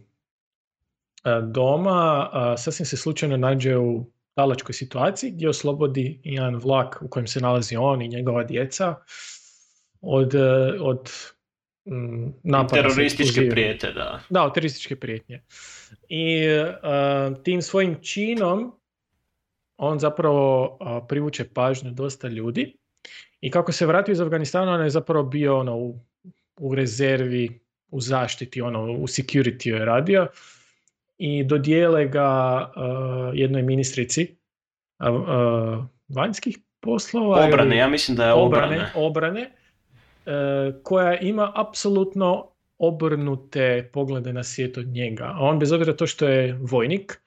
[1.42, 7.26] doma a, sasvim se slučajno nađe u talačkoj situaciji gdje oslobodi jedan vlak u kojem
[7.26, 8.94] se nalazi on i njegova djeca
[10.00, 11.10] od, e, od
[12.42, 14.20] napada Terorističke prijete, da.
[14.30, 15.42] Da, od terorističke prijetnje.
[16.08, 18.72] I uh, tim svojim činom
[19.76, 22.76] on zapravo uh, privuče pažnju dosta ljudi.
[23.40, 26.00] I kako se vratio iz Afganistana, on je zapravo bio ono, u,
[26.56, 27.60] u rezervi,
[27.90, 30.26] u zaštiti, ono, u security je radio.
[31.18, 32.28] I dodijele ga
[32.66, 32.82] uh,
[33.34, 34.36] jednoj ministrici
[35.00, 37.38] uh, uh, vanjskih poslova.
[37.40, 38.66] ili- Obrane, ja mislim da je obrane.
[38.66, 39.50] obrane, obrane
[40.26, 40.30] e,
[40.82, 42.48] koja ima apsolutno
[42.78, 45.24] obrnute poglede na svijet od njega.
[45.24, 47.20] A on bez obzira to što je vojnik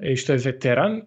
[0.00, 1.02] i što je veteran, e,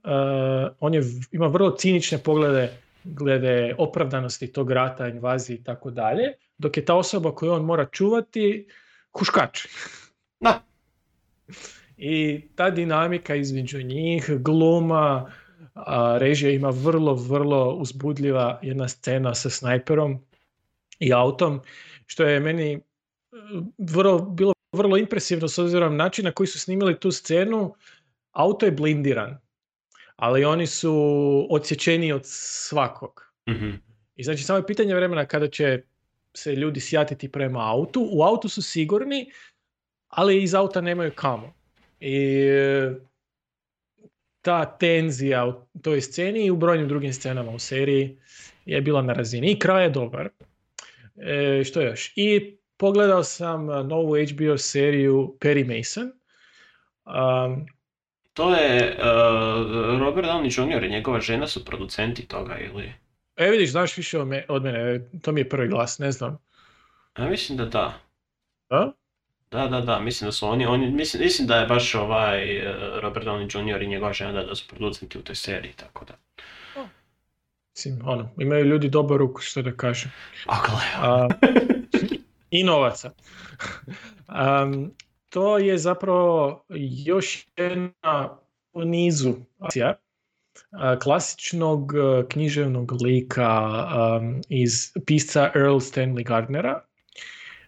[0.79, 2.69] on je, ima vrlo cinične poglede
[3.03, 6.23] glede opravdanosti tog rata, invazije i tako dalje,
[6.57, 8.67] dok je ta osoba koju on mora čuvati
[9.11, 9.67] huškač.
[10.39, 10.61] Da.
[11.97, 15.31] I ta dinamika između njih, gluma,
[15.73, 20.19] a, režija ima vrlo, vrlo uzbudljiva jedna scena sa snajperom
[20.99, 21.61] i autom,
[22.05, 22.79] što je meni e,
[23.77, 27.75] vrlo, bilo vrlo impresivno s obzirom na način na koji su snimili tu scenu.
[28.31, 29.37] Auto je blindiran,
[30.15, 30.93] ali oni su
[31.49, 33.33] odsječeni od svakog.
[33.49, 33.71] Mhm.
[34.15, 35.81] I znači samo je pitanje vremena kada će
[36.33, 38.07] se ljudi sjatiti prema autu.
[38.11, 39.31] U autu su sigurni,
[40.07, 41.53] ali iz auta nemaju kamo.
[41.99, 42.17] I
[42.49, 42.93] e,
[44.41, 48.17] ta tenzija u toj sceni i u brojnim drugim scenama u seriji
[48.65, 49.51] je bila na razini.
[49.51, 50.29] I kraj je dobar.
[51.15, 52.13] E, što još?
[52.15, 56.11] I pogledao sam a, novu HBO seriju Perry Mason.
[57.05, 57.65] Um,
[58.33, 60.83] To je uh, Robert Downey Jr.
[60.83, 62.93] i njegova žena su producenti toga ili...
[63.35, 66.37] e vidiš, znaš više od me- od mene, to mi je prvi glas, ne znam.
[67.17, 67.99] Ja mislim da da.
[68.69, 68.91] A?
[69.51, 72.75] Da, da, da, mislim da su oni, oni mislim, mislim da je baš ovaj uh,
[73.01, 73.81] Robert Downey Jr.
[73.81, 76.13] i njegova žena da, da su producenti u toj seriji, tako da.
[77.75, 80.11] Mislim, ono, imaju ljudi dobar ruku, što da kažem.
[80.47, 81.27] A
[82.49, 83.11] I novaca.
[84.27, 84.91] Am,
[85.29, 86.65] to je zapravo
[87.05, 88.37] još jedna
[88.73, 89.95] u nizu akcija
[91.01, 96.81] klasičnog a, književnog lika am, iz pisca Earl Stanley Gardnera.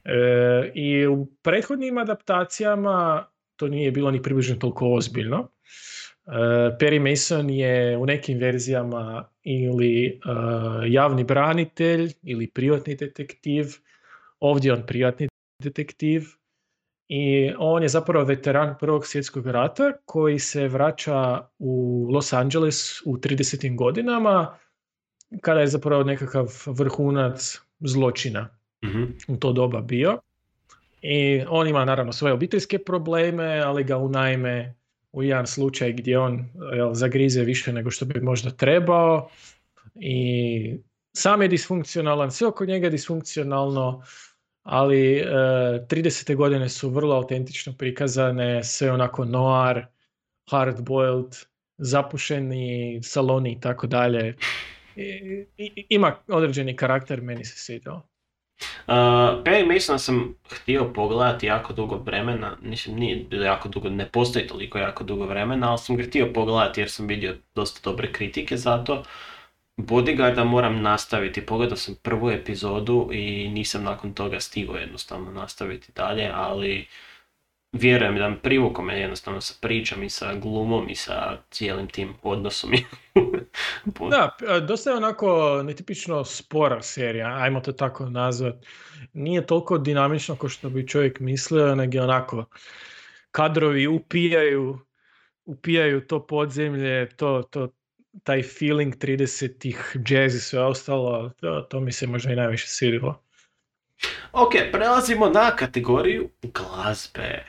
[0.07, 5.37] E, I u prethodnim adaptacijama to nije bilo ni približno toliko ozbiljno.
[5.37, 6.31] E,
[6.79, 10.19] Perry Mason je u nekim verzijama ili e,
[10.87, 13.65] javni branitelj ili privatni detektiv.
[14.39, 15.27] Ovdje je on privatni
[15.63, 16.23] detektiv
[17.07, 23.17] i on je zapravo veteran Prvog svjetskog rata koji se vraća u Los Angeles u
[23.17, 23.75] 30.
[23.75, 24.57] godinama
[25.41, 29.03] kada je zapravo nekakav vrhunac zločina mhm.
[29.27, 30.19] u to doba bio.
[31.01, 34.75] I on ima naravno svoje obiteljske probleme, ali ga unajme
[35.11, 39.29] u jedan slučaj gdje on jel, zagrize više nego što bi možda trebao
[39.95, 40.77] i
[41.13, 44.03] sam je disfunkcionalan, sve oko njega je disfunkcionalno,
[44.63, 45.25] ali e,
[45.89, 46.35] 30.
[46.35, 49.85] godine su vrlo autentično prikazane, sve onako noir,
[50.51, 51.45] hard-boiled,
[51.77, 54.35] zapušeni saloni i tako dalje.
[55.89, 58.07] Ima određeni karakter, meni se svidao.
[58.59, 58.93] Uh,
[59.43, 64.47] Perry Masona sam htio pogledati jako dugo vremena, mislim nije bilo jako dugo, ne postoji
[64.47, 68.57] toliko jako dugo vremena, ali sam ga htio pogledati jer sam vidio dosta dobre kritike
[68.57, 69.03] za to.
[69.77, 76.31] Bodyguarda moram nastaviti, pogledao sam prvu epizodu i nisam nakon toga stigao jednostavno nastaviti dalje,
[76.33, 76.87] ali
[77.71, 82.13] vjerujem da me privukao me jednostavno sa pričom i sa glumom i sa cijelim tim
[82.23, 82.71] odnosom.
[84.09, 88.55] Da, dosta je onako netipično spora serija, ajmo to tako nazvat.
[89.13, 92.45] Nije toliko dinamično kao što bi čovjek mislio, nego je onako
[93.31, 94.79] kadrovi upijaju,
[95.45, 97.69] upijaju to podzemlje, to, to,
[98.23, 103.23] taj feeling 30-ih, jazz i sve ostalo, to, to mi se možda i najviše svidjelo.
[104.31, 107.45] Ok, prelazimo na kategoriju glazbe.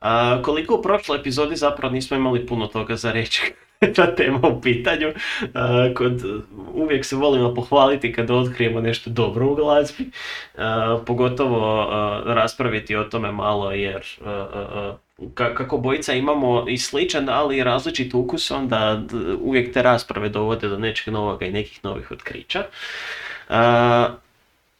[0.00, 3.54] A, koliko u prošloj epizodi zapravo nismo imali puno toga za reći
[3.96, 5.12] ta tema u pitanju.
[5.54, 6.22] A, kod,
[6.74, 10.10] uvijek se volimo pohvaliti kada otkrijemo nešto dobro u glazbi.
[10.58, 14.02] A, pogotovo a, raspraviti o tome malo jer
[15.34, 19.02] kako bojica imamo i sličan, ali i različit ukus, onda
[19.40, 22.64] uvijek te rasprave dovode do nečeg novoga i nekih novih otkrića.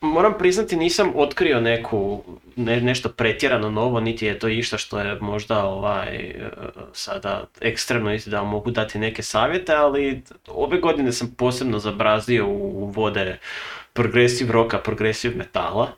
[0.01, 2.23] Moram priznati nisam otkrio neku,
[2.57, 6.51] ne, nešto pretjerano novo, niti je to išta što je možda ovaj, e,
[6.93, 13.39] sada ekstremno da mogu dati neke savjete, ali ove godine sam posebno zabrazio u vode
[13.93, 15.93] progresiv roka, progresiv metala.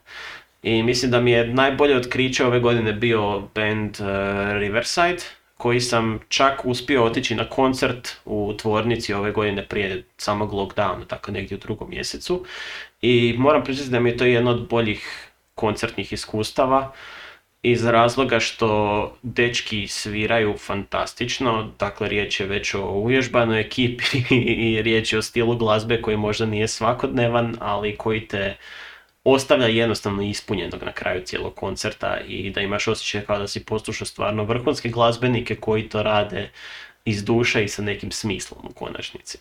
[0.63, 4.07] I mislim da mi je najbolje otkriće ove godine bio band uh,
[4.59, 5.23] Riverside,
[5.57, 11.31] koji sam čak uspio otići na koncert u tvornici ove godine prije samog lockdowna, tako
[11.31, 12.45] negdje u drugom mjesecu.
[13.03, 16.91] I moram priznati da mi je to jedno od boljih koncertnih iskustava
[17.63, 24.03] iz razloga što dečki sviraju fantastično, dakle riječ je već o uvježbanoj ekipi
[24.69, 28.57] i riječ je o stilu glazbe koji možda nije svakodnevan, ali koji te
[29.23, 34.05] ostavlja jednostavno ispunjenog na kraju cijelog koncerta i da imaš osjećaj kao da si poslušao
[34.05, 36.49] stvarno vrhunske glazbenike koji to rade
[37.05, 39.37] iz duše i sa nekim smislom u konačnici.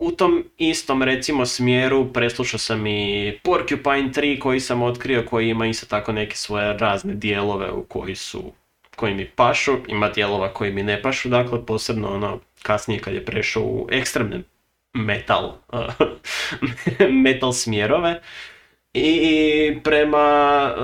[0.00, 5.66] U tom istom recimo smjeru preslušao sam i Porcupine 3 koji sam otkrio koji ima
[5.66, 8.52] isto tako neke svoje razne dijelove u koji su
[8.96, 13.24] koji mi pašu, ima dijelova koji mi ne pašu, dakle posebno ono kasnije kad je
[13.24, 14.42] prešao u ekstremne
[14.94, 15.52] metal,
[17.24, 18.20] metal smjerove.
[18.94, 20.74] I prema,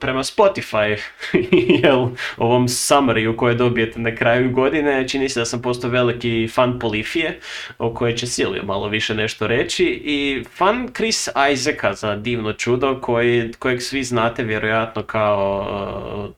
[0.00, 0.96] prema Spotify,
[1.82, 6.78] jel, ovom summaryu koje dobijete na kraju godine, čini se da sam postao veliki fan
[6.78, 7.40] Polifije,
[7.78, 13.00] o kojoj će Silvio malo više nešto reći, i fan Chris Isaaca za divno čudo,
[13.00, 16.32] koji, kojeg svi znate vjerojatno kao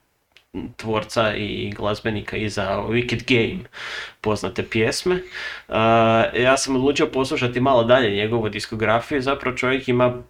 [0.76, 3.64] tvorca i glazbenika iza Wicked Game
[4.20, 5.14] poznate pjesme.
[5.14, 5.74] Uh,
[6.42, 10.22] ja sam odlučio poslušati malo dalje njegovu diskografiju, zapravo čovjek ima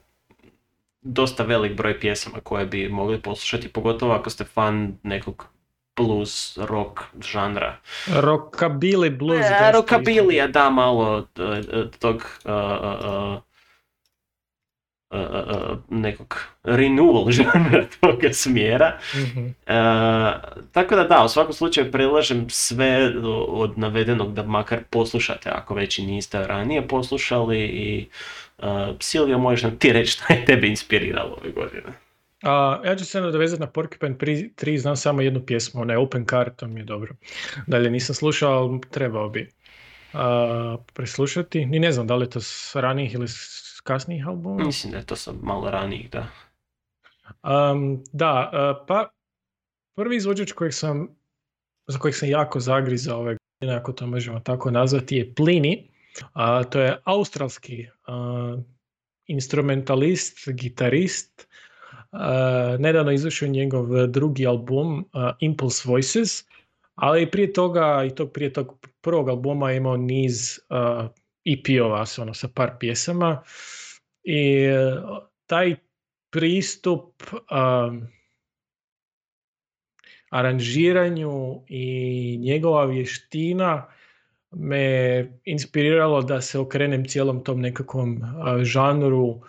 [1.04, 5.46] dosta velik broj pjesama koje bi mogli poslušati, pogotovo ako ste fan nekog
[5.96, 7.76] blues, rock žanra.
[8.06, 9.46] Rockabilly blues.
[9.46, 11.62] E, rockabilly, da, malo e,
[11.98, 13.38] tog uh,
[15.10, 18.98] uh, nekog renewal žanra toga smjera.
[19.14, 19.54] mm
[20.72, 23.12] tako da da, u svakom slučaju predlažem sve
[23.48, 28.08] od navedenog da makar poslušate ako već i niste ranije poslušali i
[28.58, 28.66] uh,
[29.00, 31.92] Silvio možeš nam ti reći šta je tebe inspiriralo ove godine.
[32.42, 36.26] A, ja ću se nadovezati na Porcupine 3, znam samo jednu pjesmu, ona je Open
[36.26, 37.14] Card, to mi je dobro.
[37.66, 39.48] Dalje nisam slušao, ali trebao bi
[40.12, 40.20] uh,
[40.92, 41.66] preslušati.
[41.66, 43.26] Ni ne znam da li je to s ranijih ili
[43.82, 44.64] kasnijih albuma?
[44.64, 46.26] Mislim da je to sam malo ranijih, da.
[47.42, 49.08] Um, da, uh, pa
[49.96, 51.08] prvi izvođač kojeg sam,
[51.86, 55.93] za kojeg sam jako zagrizao ove godine, ako to možemo tako nazvati, je Plini.
[56.22, 58.60] Uh, to je australski uh,
[59.26, 61.48] instrumentalist, gitarist.
[62.12, 62.20] Uh,
[62.78, 65.04] nedavno izašao njegov drugi album uh,
[65.40, 66.44] Impulse Voices,
[66.94, 70.58] ali prije toga i tog prije tog prvog albuma je imao niz
[71.44, 73.42] EP-ova ono, sa par pjesama
[74.24, 74.96] i e,
[75.46, 75.76] taj
[76.30, 77.22] pristup
[80.30, 83.86] aranžiranju i njegova vještina
[84.56, 88.22] me inspiriralo da se okrenem cijelom tom nekakvom
[88.62, 89.40] žanru.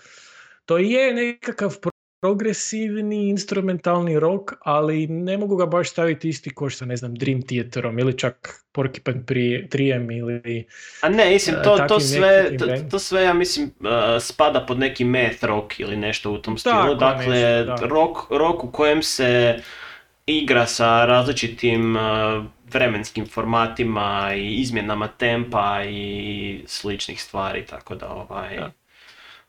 [0.66, 1.76] To je nekakav
[2.22, 7.42] progresivni instrumentalni rock, ali ne mogu ga baš staviti isti koš sa, ne znam, Dream
[7.42, 9.24] Theaterom ili čak Porcupine
[9.70, 10.66] Trijem ili...
[11.02, 13.88] A ne, mislim, to, to, sve, to, to, sve, ja mislim, uh,
[14.20, 16.76] spada pod neki math rock ili nešto u tom stilu.
[16.76, 19.60] Tako, dakle, nešto, rock, rock u kojem se
[20.26, 22.02] igra sa različitim uh,
[22.74, 28.56] vremenskim formatima i izmjenama tempa i sličnih stvari, tako da ovaj...
[28.58, 28.72] Da.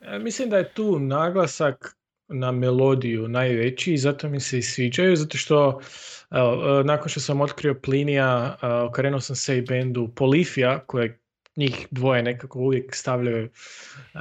[0.00, 1.96] E, mislim da je tu naglasak
[2.28, 5.80] na melodiju najveći i zato mi se i sviđaju, zato što
[6.30, 11.18] evo, e, nakon što sam otkrio Plinija, e, okrenuo sam se i bendu Polifija, koje
[11.56, 13.48] njih dvoje nekako uvijek stavljaju
[14.14, 14.20] uh,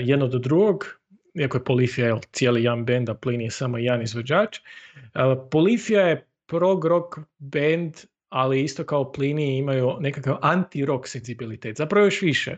[0.00, 0.98] jedno do drugog,
[1.40, 4.58] iako je Polifija jel, cijeli jedan bend, a Plin je samo jedan izvođač.
[4.58, 7.94] Uh, Polifija je prog rock band,
[8.28, 12.56] ali isto kao Plini imaju nekakav anti-rock sensibilitet, zapravo još više.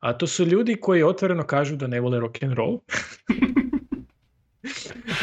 [0.00, 2.80] A to su ljudi koji otvoreno kažu da ne vole rock and roll.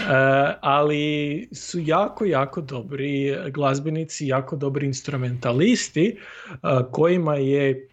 [0.05, 6.17] E, ali su jako, jako dobri glazbenici, jako dobri instrumentalisti
[6.51, 6.59] uh,
[6.91, 7.89] kojima je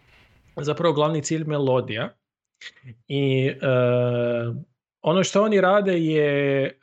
[0.61, 2.13] zapravo glavni cilj melodija.
[3.07, 4.55] I uh,
[5.03, 6.79] ono što oni rade je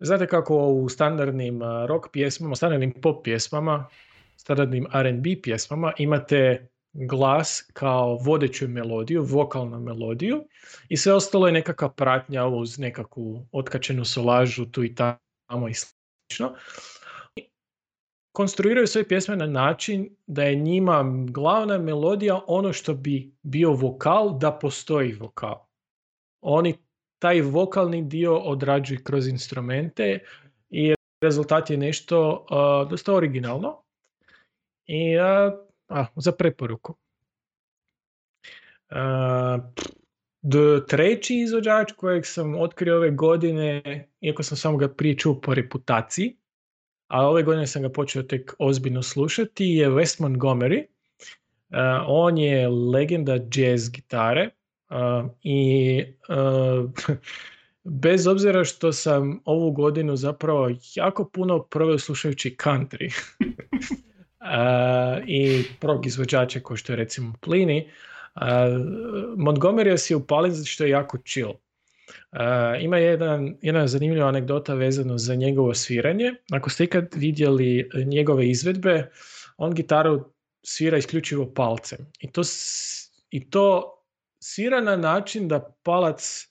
[0.00, 3.88] Znate kako u standardnim rock pjesmama, standardnim pop pjesmama,
[4.36, 10.44] standardnim R&B pjesmama imate glas kao vodeću melodiju, vokalnu melodiju
[10.88, 16.54] i sve ostalo je nekakva pratnja uz nekakvu otkačenu solažu tu i tamo i slično.
[18.32, 24.38] Konstruiraju svoje pjesme na način da je njima glavna melodija ono što bi bio vokal
[24.38, 25.67] da postoji vokal.
[26.40, 26.74] Oni
[27.18, 30.18] taj vokalni dio odrađuju kroz instrumente
[30.70, 33.82] i rezultat je nešto uh, dosta originalno
[34.86, 35.22] i uh,
[35.88, 36.96] a, za preporuku.
[38.90, 39.64] Uh,
[40.42, 43.82] d- treći izvođač kojeg sam otkrio ove godine,
[44.20, 46.36] iako sam samo ga prije po reputaciji,
[47.08, 50.86] a ove godine sam ga počeo tek ozbiljno slušati, je Wes Montgomery.
[51.70, 54.50] Uh, on je legenda jazz gitare
[55.42, 56.90] i uh,
[57.84, 66.06] bez obzira što sam ovu godinu zapravo jako puno proveo slušajući country uh, i prog
[66.06, 67.90] izvođača kao što je recimo Plini,
[69.36, 71.50] Montgomery si upali zato što je jako chill.
[71.50, 72.38] Uh,
[72.80, 76.34] ima jedan, jedna zanimljiva anegdota vezano za njegovo sviranje.
[76.52, 79.10] Ako ste ikad vidjeli njegove izvedbe,
[79.56, 80.32] on gitaru
[80.62, 81.98] svira isključivo palcem.
[82.20, 82.42] I to,
[83.30, 83.97] i to
[84.40, 86.48] svira na način da palac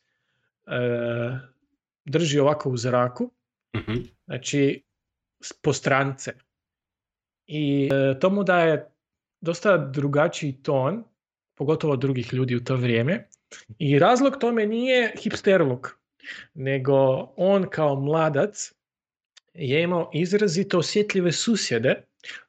[0.65, 1.37] uh,
[2.05, 3.31] drži ovako u zraku,
[3.77, 3.93] Mhm.
[4.25, 4.83] znači
[5.61, 6.33] po strance.
[7.47, 8.91] I e, to mu daje
[9.41, 11.03] dosta drugačiji ton,
[11.55, 13.27] pogotovo od drugih ljudi u to vrijeme.
[13.79, 15.87] I razlog tome nije hipsterluk,
[16.53, 16.95] nego
[17.37, 18.73] on kao mladac
[19.53, 22.03] je imao izrazito osjetljive susjede,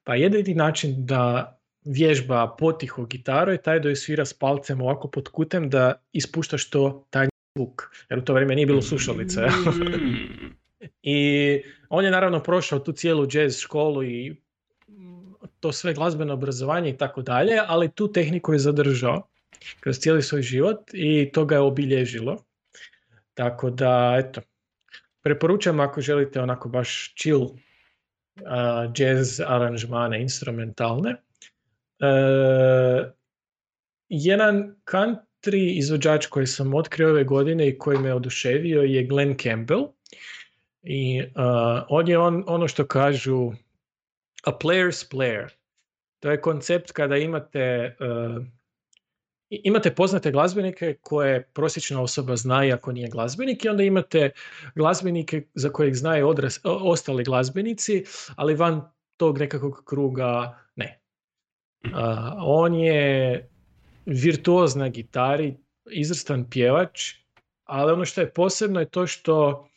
[0.04, 1.57] pa jedini način da
[1.88, 6.58] vježba potiho gitaru je taj da je svira s palcem ovako pod kutem da ispušta
[6.58, 7.82] što taj zvuk.
[8.10, 9.40] Jer u to vrijeme nije bilo slušalice.
[9.40, 10.56] Mm.
[11.02, 11.18] I
[11.88, 14.36] on je naravno prošao tu cijelu jazz školu i
[15.60, 19.28] to sve glazbeno obrazovanje i tako dalje, ali tu tehniku je zadržao
[19.80, 22.44] kroz cijeli svoj život i to ga je obilježilo.
[23.34, 24.40] Tako da, eto,
[25.22, 27.56] preporučam ako želite onako baš chill uh,
[28.94, 31.16] jazz aranžmane, instrumentalne.
[32.00, 33.12] E,
[34.08, 39.82] jedan country izvođač koji sam otkrio ove godine i koji me oduševio je Glenn Campbell.
[40.82, 43.52] I uh, on je on, ono što kažu
[44.44, 45.48] a player's player.
[46.20, 48.44] To je koncept kada imate uh,
[49.50, 54.30] i- imate poznate glazbenike koje prosječna osoba zna iako nije glazbenik i onda imate
[54.74, 56.34] glazbenike za kojeg znaju
[56.64, 58.04] ostali glazbenici,
[58.36, 58.82] ali van
[59.16, 61.00] tog nekakvog kruga ne.
[61.84, 61.92] Uh,
[62.36, 63.48] on je
[64.06, 65.56] virtuoz na gitari,
[65.90, 67.14] izvrstan pjevač,
[67.64, 69.68] ali ono što je posebno je to što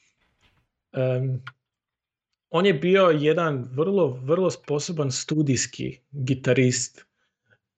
[0.94, 1.44] em,
[2.50, 7.06] on je bio jedan vrlo, vrlo sposoban studijski gitarist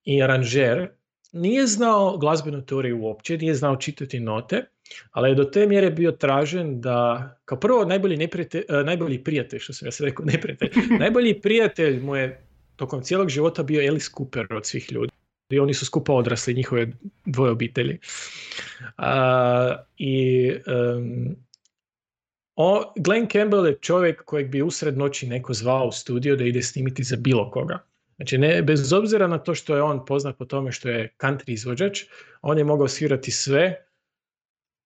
[0.04, 0.90] i aranžer.
[1.32, 4.66] Nije znao glazbenu teoriju uopće, nije znao čitati note,
[5.12, 9.60] ali je do te mjere bio tražen da, kao prvo, najbolji, neprijatelj, e, najbolji prijatelj,
[9.60, 10.70] što sam ja sad rekao, neprijatelj,
[11.00, 15.12] najbolji prijatelj mu je tokom cijelog života bio Alice Cooper od svih ljudi.
[15.50, 16.88] I oni su skupa odrasli, njihove
[17.26, 18.00] dvoje obitelji.
[18.98, 21.36] A, I em,
[22.56, 26.62] o, Glenn Campbell je čovjek kojeg bi usred noći neko zvao u studio da ide
[26.62, 27.84] snimiti za bilo koga.
[28.16, 31.52] Znači, ne, bez obzira na to što je on poznat po tome što je country
[31.52, 32.04] izvođač,
[32.42, 33.86] on je mogao svirati sve,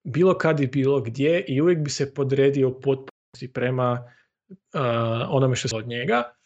[0.04, 4.12] bilo kad i bilo gdje i uvijek bi se podredio potpunosti prema
[4.48, 4.80] uh,
[5.28, 6.37] onome što se od njega.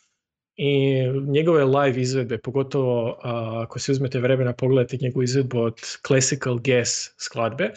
[0.64, 3.16] I njegove live izvedbe, pogotovo uh,
[3.62, 7.70] ako se uzmete vremena pogledati njegovu izvedbu od Classical Gas skladbe,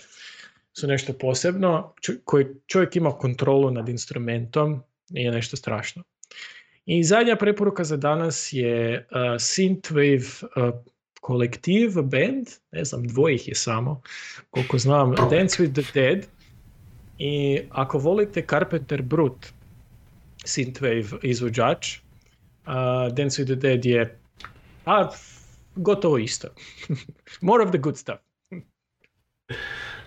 [0.73, 4.83] su nešto posebno, čo- koji čovjek ima kontrolu nad instrumentom
[5.13, 6.03] i je nešto strašno.
[6.85, 10.79] I zadnja preporuka za danas je uh, Synthwave uh,
[11.21, 14.01] kolektiv, band, ne znam, dvoje ih je samo,
[14.49, 16.27] koliko znam, Dance with the Dead.
[17.17, 19.45] I ako volite Carpenter Brut,
[20.45, 22.04] Synthwave izvođač,
[22.67, 24.19] uh, Dance with the Dead je
[24.85, 25.09] a,
[25.75, 26.47] gotovo isto.
[27.41, 28.19] More of the good stuff.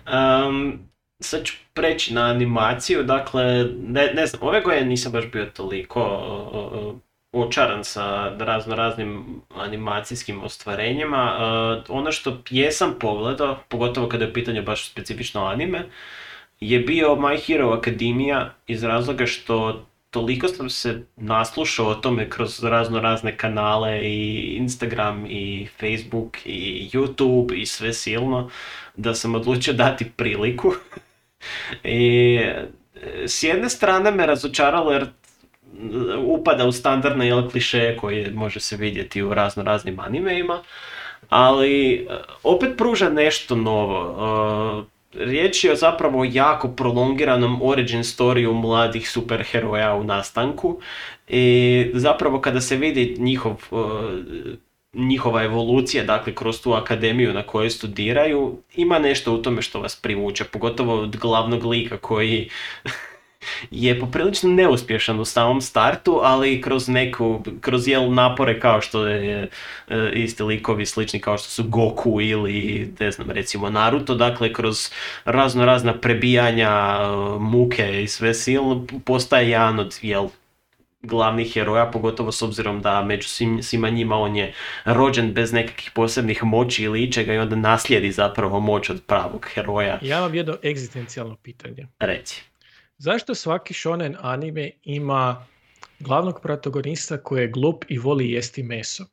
[0.07, 0.79] Um,
[1.19, 6.01] sad ću preći na animaciju, dakle, ne, ne znam, ove godine nisam baš bio toliko
[6.01, 6.99] o,
[7.31, 11.37] očaran sa razno raznim animacijskim ostvarenjima.
[11.37, 15.85] Uh, ono što jesam pogledao, pogotovo kada je u pitanju baš specifično anime,
[16.59, 22.63] je bio My Hero Academia iz razloga što toliko sam se naslušao o tome kroz
[22.63, 28.49] razno razne kanale i Instagram i Facebook i YouTube i sve silno
[28.95, 30.73] da sam odlučio dati priliku.
[31.83, 32.67] I e,
[33.27, 35.07] s jedne strane me razočaralo jer
[36.25, 40.63] upada u standardne jel, klišeje koje može se vidjeti u razno raznim animeima,
[41.29, 42.07] ali e,
[42.43, 44.85] opet pruža nešto novo.
[45.13, 50.79] Riječ je o zapravo jako prolongiranom origin storiju mladih superheroja u nastanku
[51.27, 53.75] i zapravo kada se vidi njihov e,
[54.93, 59.95] njihova evolucija, dakle kroz tu akademiju na kojoj studiraju, ima nešto u tome što vas
[59.95, 62.49] privuče, pogotovo od glavnog lika koji
[63.71, 69.49] je poprilično neuspješan u samom startu, ali kroz neku, kroz jel napore kao što je
[69.87, 74.89] e, isti likovi slični kao što su Goku ili ne znam recimo Naruto, dakle kroz
[75.25, 78.65] razno razna prebijanja, e, muke i sve sil
[79.05, 80.27] postaje jedan od jel
[81.01, 84.53] glavnih heroja, pogotovo s obzirom da među svim, svima njima on je
[84.85, 89.99] rođen bez nekakvih posebnih moći ili ičega i onda naslijedi zapravo moć od pravog heroja.
[90.01, 91.87] Ja vam jedno egzistencijalno pitanje.
[91.99, 92.48] Reci.
[92.99, 95.45] Zašto svaki shonen anime ima
[95.99, 99.03] glavnog protagonista koji je glup i voli jesti meso?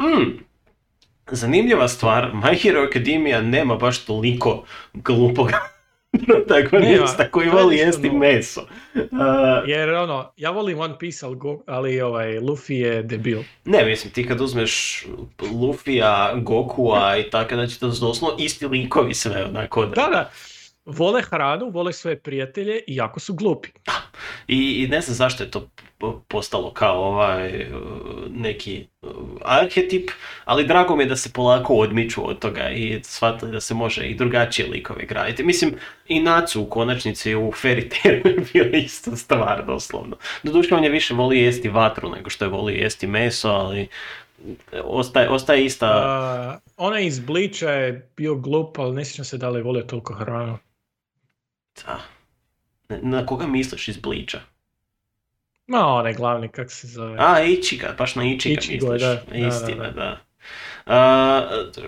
[0.00, 0.38] Mm.
[1.30, 4.64] Zanimljiva stvar, My Hero Academia nema baš toliko
[4.94, 5.50] glupog
[6.26, 8.60] protagonista koji to je voli jesti meso.
[8.94, 9.00] Uh,
[9.66, 11.36] Jer ono, ja volim One Piece, ali,
[11.66, 13.40] ali ovaj, Luffy je debil.
[13.64, 15.06] ne, mislim, ti kad uzmeš
[15.52, 19.94] Lufija, Gokua i tako, znači to su doslovno isti likovi sve, onako da.
[19.94, 20.30] Da, da.
[20.90, 23.68] Vole hranu, vole svoje prijatelje i jako su glupi.
[24.48, 25.68] I, I ne znam zašto je to
[26.28, 27.80] postalo kao ovaj uh,
[28.30, 29.10] neki uh,
[29.44, 30.10] arhetip,
[30.44, 34.06] ali drago mi je da se polako odmiču od toga i shvatili da se može
[34.06, 35.44] i drugačije likove graditi.
[35.44, 35.74] Mislim,
[36.08, 38.22] i Nacu u konačnici u Fairy je
[38.52, 40.16] bila ista stvar, doslovno.
[40.42, 43.88] Doduše, on je više voli jesti vatru nego što je voli jesti meso, ali
[44.84, 46.60] ostaje, ostaje ista...
[46.76, 49.82] Uh, onaj iz Bleacha je bio glup, ali ne sjećam se da li je volio
[49.82, 50.58] toliko hranu.
[51.84, 52.00] Da.
[52.88, 54.38] Na koga misliš iz Bleacha?
[55.66, 57.16] Ma, onaj glavni, kak se zove.
[57.18, 59.02] A, Ichiga, baš na Ichiga Ichigo, misliš.
[59.02, 60.20] da, da, Istina, da, da.
[60.86, 61.42] A,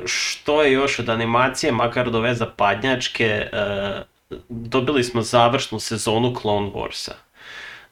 [0.07, 4.03] što je još od animacije, makar do ove zapadnjačke, a,
[4.49, 7.13] dobili smo završnu sezonu Clone Warsa.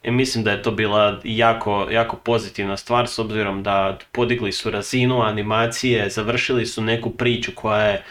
[0.03, 4.71] I mislim da je to bila jako, jako pozitivna stvar s obzirom da podigli su
[4.71, 8.03] razinu animacije, završili su neku priču koja je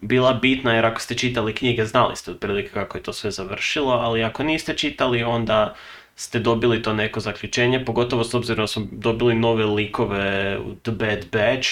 [0.00, 3.92] bila bitna jer ako ste čitali knjige znali ste otprilike kako je to sve završilo,
[3.92, 5.74] ali ako niste čitali onda
[6.16, 10.92] ste dobili to neko zaključenje, pogotovo s obzirom da smo dobili nove likove u The
[10.92, 11.68] Bad Batch,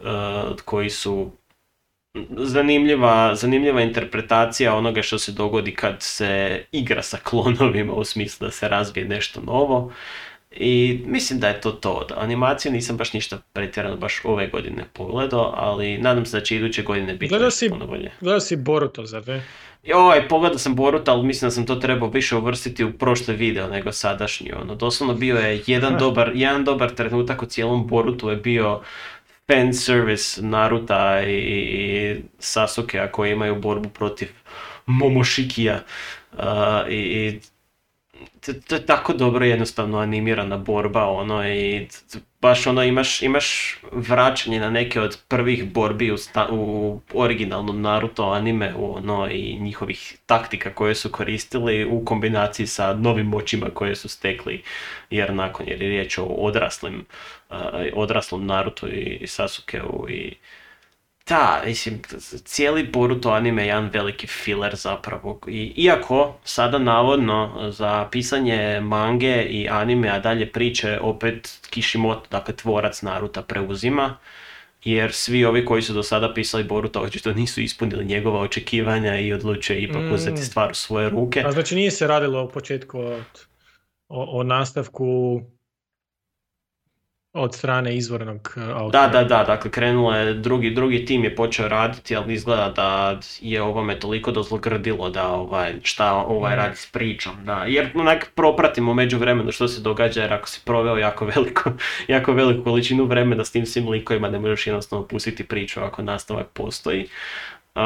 [0.00, 1.30] uh, koji su
[2.30, 8.50] zanimljiva, zanimljiva interpretacija onoga što se dogodi kad se igra sa klonovima u smislu da
[8.50, 9.92] se razvije nešto novo.
[10.50, 12.06] I mislim da je to to.
[12.16, 16.82] Animaciju nisam baš ništa pretjerano baš ove godine pogledao, ali nadam se da će iduće
[16.82, 18.10] godine biti Gledao si- puno bolje.
[18.20, 19.42] Gledao si Boruto, zar ne?
[19.84, 23.68] Joj, pogledao sam Boruto, ali mislim da sam to trebao više uvrstiti u prošli video
[23.68, 24.52] nego sadašnji.
[24.62, 25.98] Ono, doslovno bio je jedan Aha.
[25.98, 28.80] dobar, jedan dobar trenutak u cijelom Borutu je bio
[29.46, 34.28] fan service Naruta i, i Sasukea koji imaju borbu protiv
[34.86, 35.80] Momoshikija.
[36.32, 36.38] Uh,
[36.88, 37.40] i, i
[38.68, 41.88] to, je tako dobro jednostavno animirana borba ono i
[42.40, 48.24] baš ono imaš, imaš vraćanje na neke od prvih borbi u, sta- u originalnom Naruto
[48.24, 54.08] anime ono i njihovih taktika koje su koristili u kombinaciji sa novim moćima koje su
[54.08, 54.62] stekli
[55.10, 57.04] jer nakon jer je riječ o odraslim
[57.50, 57.56] uh,
[57.94, 60.34] odraslom Naruto i, i Sasukeu i
[61.28, 62.02] da, mislim,
[62.44, 65.40] cijeli Boruto anime je jedan veliki filler zapravo.
[65.46, 72.56] I, iako sada navodno za pisanje mange i anime, a dalje priče opet Kishimoto, dakle
[72.56, 74.16] tvorac Naruta preuzima,
[74.84, 79.32] jer svi ovi koji su do sada pisali Boruto očito nisu ispunili njegova očekivanja i
[79.32, 80.12] odlučio je ipak Mm.
[80.12, 81.42] uzeti stvar u svoje ruke.
[81.46, 83.46] A znači nije se radilo u početku od,
[84.08, 85.40] o, o nastavku
[87.32, 89.06] od strane izvornog uh, autora.
[89.06, 93.20] Da, da, da, dakle krenulo je, drugi, drugi tim je počeo raditi, ali izgleda da
[93.40, 98.94] je ovome toliko dozlogrdilo da ovaj, šta ovaj radi s pričom, da, jer onak propratimo
[98.94, 101.70] među vremenu što se događa, jer ako si proveo jako veliku,
[102.08, 106.46] jako veliku količinu vremena s tim svim likovima, ne možeš jednostavno pustiti priču ako nastavak
[106.52, 107.02] postoji.
[107.74, 107.82] Uh,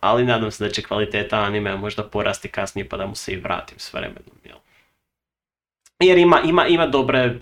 [0.00, 3.36] ali nadam se da će kvaliteta anime možda porasti kasnije pa da mu se i
[3.36, 4.56] vratim s vremenom, jel?
[6.00, 7.38] Jer ima, ima, ima, dobre,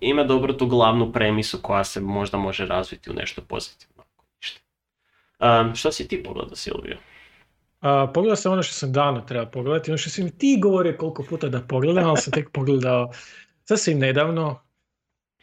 [0.00, 4.02] ima dobru tu glavnu premisu koja se možda može razviti u nešto pozitivno.
[5.38, 6.96] Um, što si ti pogledao, Silvio?
[7.80, 10.96] A, pogledao sam ono što sam davno trebao pogledati, ono što si mi ti govorio
[10.98, 13.10] koliko puta da pogledam, ali sam tek pogledao
[13.64, 14.62] sasvim nedavno,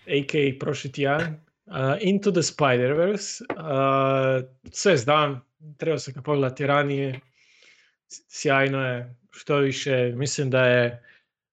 [0.07, 0.59] a.k.a.
[0.59, 3.43] prošli tjedan, uh, Into the Spider-Verse.
[3.49, 5.45] Uh, sve znam,
[5.77, 7.19] trebao sam ga pogledati ranije,
[8.07, 11.03] sjajno je, što više, mislim da je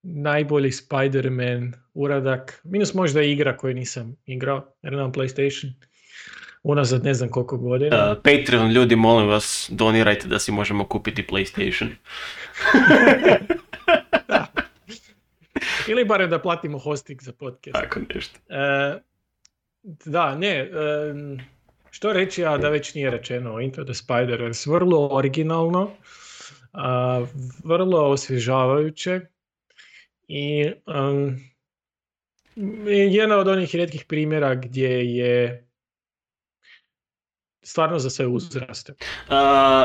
[0.03, 5.72] najbolji Spider-Man uradak, minus možda igra koju nisam igrao, jer nemam PlayStation,
[6.62, 8.11] unazad ne znam koliko godina.
[8.11, 11.88] Uh, Patreon, ljudi, molim vas, donirajte da si možemo kupiti PlayStation.
[15.88, 17.78] Ili barem da platimo hosting za podcast.
[17.80, 18.38] Tako nešto.
[18.48, 18.98] E,
[20.05, 20.70] Da, ne,
[21.11, 21.38] em,
[21.90, 25.90] što reći, a da već nije rečeno, Into the Spider-Verse, vrlo originalno,
[26.72, 27.24] a,
[27.64, 29.20] vrlo osvježavajuće
[30.31, 31.37] i em,
[33.11, 35.66] jedna od onih rijetkih primjera gdje je
[37.62, 38.93] stvarno za sve uzraste.
[38.93, 39.35] Uh,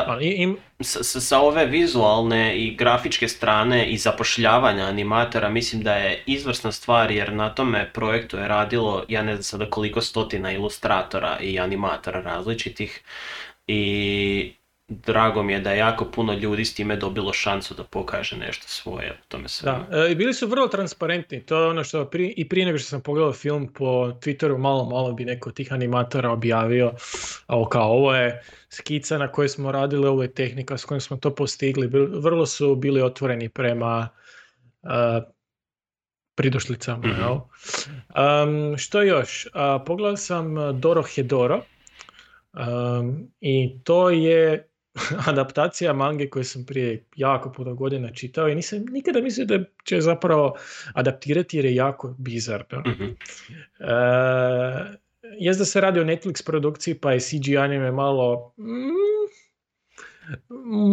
[0.06, 5.94] Ali im, s- s- sa ove vizualne i grafičke strane i zapošljavanja animatora mislim da
[5.94, 10.52] je izvrsna stvar jer na tome projektu je radilo ja ne znam sada koliko stotina
[10.52, 13.02] ilustratora i animatora različitih
[13.66, 14.54] i
[14.88, 18.64] drago mi je da je jako puno ljudi s time dobilo šansu da pokaže nešto
[18.68, 19.84] svoje u tome svemu.
[19.90, 21.46] Da, e, i bili su vrlo transparentni.
[21.46, 24.84] To je ono što pri, i prije nego što sam pogledao film po Twitteru, malo,
[24.84, 26.92] malo bi neko od tih animatora objavio
[27.46, 31.16] ovo kao ovo je skica na kojoj smo radili, ovo je tehnika s kojom smo
[31.16, 31.86] to postigli.
[32.20, 34.08] Vrlo su bili otvoreni prema
[34.82, 34.90] uh,
[36.34, 37.08] pridošlicama.
[37.08, 37.20] Mhm.
[37.20, 37.34] jel?
[37.34, 39.46] Um, što još?
[39.54, 41.62] A, pogledao sam Doro Hedoro
[42.52, 44.68] um, i to je
[45.30, 50.00] adaptacija mange koju sam prije jako puno godina čitao i nisam nikada mislio da će
[50.00, 50.56] zapravo
[50.94, 52.82] adaptirati jer je jako bizarno.
[52.86, 53.04] Mhm.
[53.04, 53.14] E,
[55.38, 59.16] jest da se radi o Netflix produkciji pa je CG anime malo mm,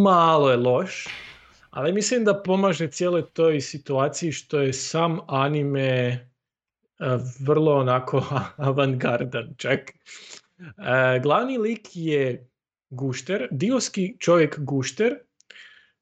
[0.03, 1.07] malo je loš,
[1.69, 6.19] ali mislim da pomaže cijeloj toj situaciji što je sam anime e,
[7.39, 8.23] vrlo onako
[8.57, 9.79] avantgardan čak.
[10.59, 12.49] E, glavni lik je
[12.95, 15.15] gušter, dioski čovjek gušter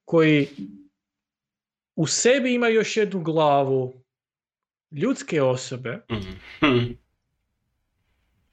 [0.06, 0.48] koji
[1.96, 3.94] u sebi ima još jednu glavu
[4.92, 6.92] ljudske osobe Mhm.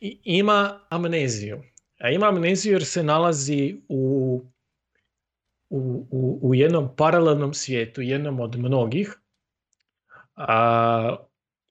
[0.01, 1.63] i ima amneziju.
[1.99, 4.43] A ima amneziju jer se nalazi u,
[5.71, 9.19] u, u, u jednom paralelnom svijetu, jednom od mnogih.
[10.37, 11.17] A,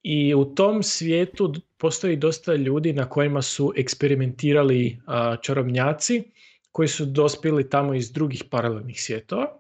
[0.04, 6.24] I u tom svijetu postoji dosta ljudi na kojima su eksperimentirali a, čarobnjaci
[6.78, 9.60] koji su dospjeli tamo iz drugih paralelnih svjetova.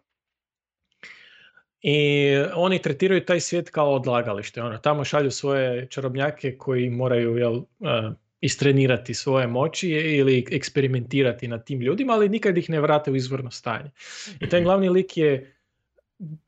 [1.81, 4.61] I oni tretiraju taj svijet kao odlagalište.
[4.61, 11.59] Ono, tamo šalju svoje čarobnjake koji moraju jel, a, istrenirati svoje moći ili eksperimentirati na
[11.59, 13.91] tim ljudima, ali nikad ih ne vrate u izvorno stanje.
[14.39, 15.55] I taj glavni lik je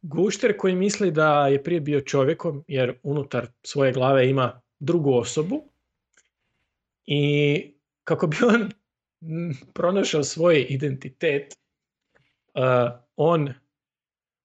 [0.02, 5.64] gušter koji misli da je prije bio čovjekom jer unutar svoje glave ima drugu osobu
[7.06, 7.64] i
[8.04, 8.70] kako bi on
[9.74, 11.54] pronašao svoj identitet,
[12.54, 13.54] uh, on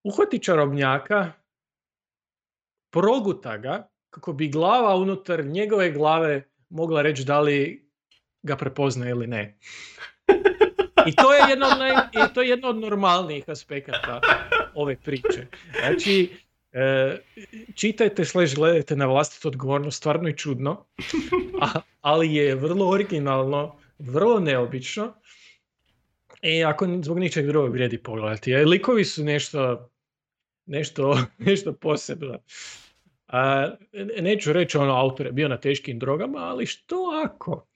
[0.05, 1.33] uhvati čarobnjaka,
[2.91, 7.89] proguta ga kako bi glava unutar njegove glave mogla reći da li
[8.43, 9.59] ga prepoznaje ili ne.
[11.07, 14.21] I to je jedno od, naj, i to je jedno od normalnijih aspekata
[14.75, 15.47] ove priče.
[15.81, 16.31] Znači,
[16.73, 17.17] e,
[17.75, 20.85] čitajte slash gledajte na vlastitu odgovornost, stvarno je čudno,
[22.01, 25.15] ali je vrlo originalno, vrlo neobično.
[26.43, 28.55] I ako zbog ničeg drugog vrijedi pogledati.
[28.55, 29.91] Likovi su nešto,
[30.67, 32.39] nešto, nešto posebno.
[33.27, 37.67] A, ne- neću reći ono autor je bio na teškim drogama, ali što ako?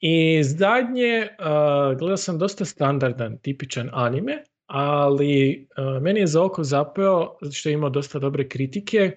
[0.00, 6.64] I zadnje, uh, gledao sam dosta standardan, tipičan anime, ali uh, meni je za oko
[6.64, 9.16] zapeo što je imao dosta dobre kritike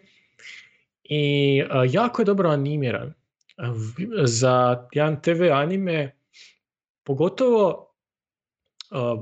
[1.03, 3.13] i uh, jako je dobro animiran.
[4.23, 6.15] Za jedan TV anime,
[7.03, 7.93] pogotovo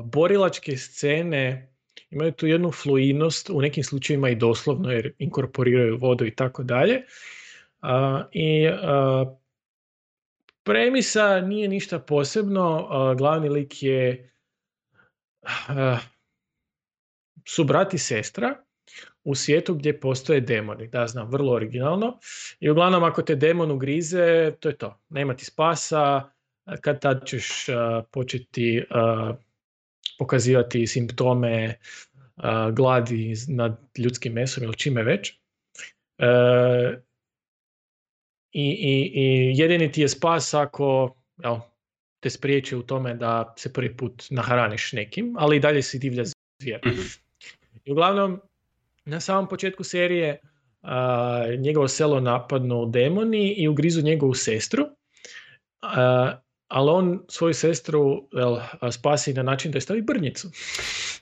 [0.06, 1.74] borilačke scene
[2.10, 7.02] imaju tu jednu fluidnost, u nekim slučajevima i doslovno jer inkorporiraju vodu i tako dalje.
[8.32, 8.70] I
[10.64, 12.88] premisa nije ništa posebno,
[13.18, 14.32] glavni lik je
[17.46, 18.64] su brat i sestra
[19.30, 22.20] u svijetu gdje postoje demoni, da znam, vrlo originalno.
[22.60, 26.30] I uglavnom ako te demon ugrize, to je to, nema ti spasa,
[26.82, 29.34] kad tad ćeš a, početi a,
[30.20, 31.76] pokazivati simptome
[32.36, 35.40] a, gladi nad ljudskim mesom ili čime već.
[38.52, 41.60] I, i, I jedini ti je spas ako jel,
[42.20, 46.24] te spriječi u tome da se prvi put nahraniš nekim, ali i dalje si divlja
[46.62, 46.82] zvijer.
[46.86, 47.02] Mhm.
[47.86, 48.42] I uglavnom,
[49.06, 50.42] na samom početku serije
[50.82, 54.86] a, njegovo selo napadnu demoni i ugrizu njegovu sestru,
[55.82, 56.34] a,
[56.68, 58.58] ali on svoju sestru jel,
[58.92, 60.50] spasi na način da je stavi brnjicu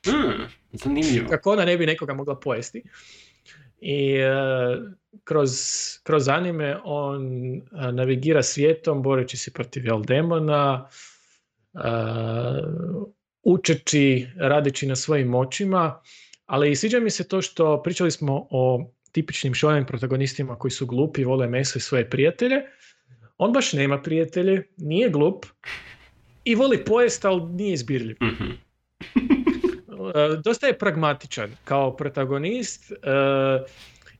[0.05, 1.30] Hmm, zanimljivo.
[1.30, 2.84] kako ona ne bi nekoga mogla pojesti.
[3.82, 4.32] I e,
[5.23, 5.51] kroz,
[6.03, 7.21] kroz anime on
[7.91, 10.89] navigira svijetom boreći se protiv jel, demona,
[13.43, 16.01] učeći, radeći na svojim moćima,
[16.48, 21.24] ali sviđa mi se to što pričali smo o tipičnim shonen protagonistima koji su glupi,
[21.24, 22.56] vole meso i svoje prijatelje.
[23.38, 25.45] On baš nema prijatelje, nije glup
[26.43, 28.18] i voli pojest, ali nije izbirljiv.
[28.24, 28.52] Mhm.
[30.16, 32.91] E, dosta je pragmatičan kao protagonist.
[32.91, 32.95] e,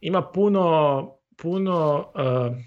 [0.02, 2.64] ima puno, puno, e,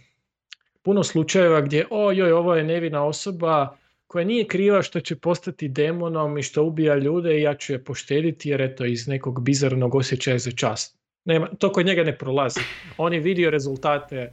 [0.82, 3.76] puno slučajeva gdje ojoj, ovo je nevina osoba
[4.10, 7.84] koja nije kriva što će postati demonom i što ubija ljude i ja ću je
[7.84, 10.98] poštediti jer eto iz nekog bizarnog osjećaja za čast.
[11.24, 12.60] Nema, to kod njega ne prolazi.
[12.96, 14.32] On je vidio rezultate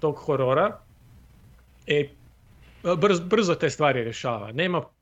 [0.00, 0.78] tog horora
[1.86, 2.08] i
[3.00, 4.52] brzo, brzo te stvari rješava.
[4.52, 4.93] Nema e, e,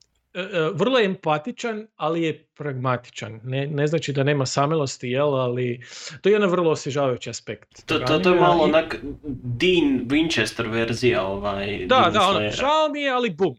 [0.75, 3.41] vrlo je empatičan, ali je pragmatičan.
[3.45, 5.81] Ne, ne znači da nema samilosti, jel, ali
[6.21, 7.87] to je jedan vrlo osvježavajući aspekt.
[7.87, 8.97] To, to, to je malo i- onak
[9.35, 13.57] Dean Winchester verzija ovaj Da, da, ono, žao mi je, ali bum.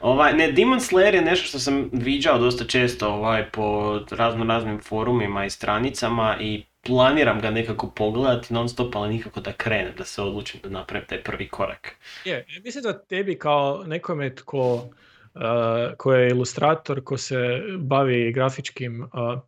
[0.00, 3.64] Ovaj, ne, Demon Slayer je nešto što sam viđao dosta često ovaj, po
[4.10, 9.52] razno raznim forumima i stranicama i planiram ga nekako pogledati non stop, ali nikako da
[9.52, 11.96] krenem, da se odlučim da napravim taj prvi korak.
[12.24, 14.88] Je, mislim da tebi kao nekome tko,
[15.34, 19.40] uh, ko je ilustrator, ko se bavi grafičkim uh,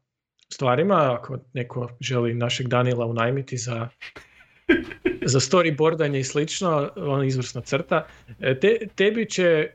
[0.52, 3.88] stvarima, ako neko želi našeg Danila unajmiti za,
[5.22, 8.06] za storyboardanje i slično, on izvrsno crta,
[8.40, 9.68] e, te, tebi će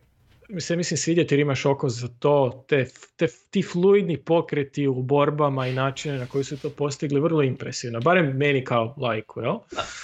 [0.49, 2.85] mi se mislim svidjeti jer imaš oko za to, te,
[3.15, 7.99] te, ti fluidni pokreti u borbama i načine na koji su to postigli, vrlo impresivno,
[7.99, 9.55] barem meni kao lajku, jel?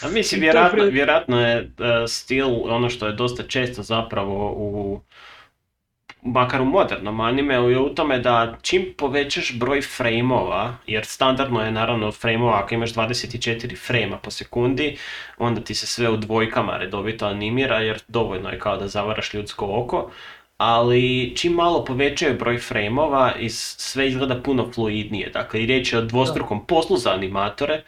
[0.01, 1.71] A mislim, je vjerojatno, vjerojatno je
[2.07, 5.01] stil ono što je dosta često zapravo u
[6.25, 11.71] makar u modernom animeu je u tome da čim povećaš broj frejmova, jer standardno je
[11.71, 14.97] naravno frejmova ako imaš 24 frejma po sekundi,
[15.37, 19.67] onda ti se sve u dvojkama redovito animira jer dovoljno je kao da zavaraš ljudsko
[19.71, 20.11] oko,
[20.57, 25.29] ali čim malo povećaju broj frejmova iz sve izgleda puno fluidnije.
[25.29, 27.83] Dakle, i riječ je o dvostrukom poslu za animatore,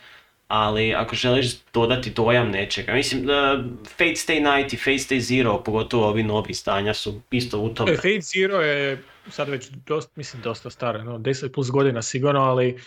[0.47, 5.63] ali ako želiš dodati dojam nečega, mislim, uh, Fate Stay Night i Fate Stay Zero,
[5.63, 7.91] pogotovo ovi novi stanja su isto u tome.
[7.91, 12.41] E, Fate Zero je sad već dosta, mislim, dosta stara, no, 10 plus godina sigurno,
[12.41, 12.79] ali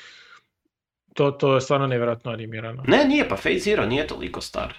[1.14, 2.84] to, to je stvarno nevjerojatno animirano.
[2.86, 4.74] Ne, nije, pa Fate Zero nije toliko star.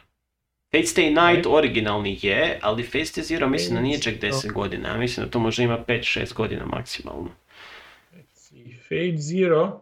[0.71, 4.89] Fate Stay Night originalni je, ali Fate Stay Zero mislim da nije čak 10 godina,
[4.89, 7.29] ja mislim da to možda ima 5-6 godina maksimalno.
[8.89, 9.81] Fate Zero,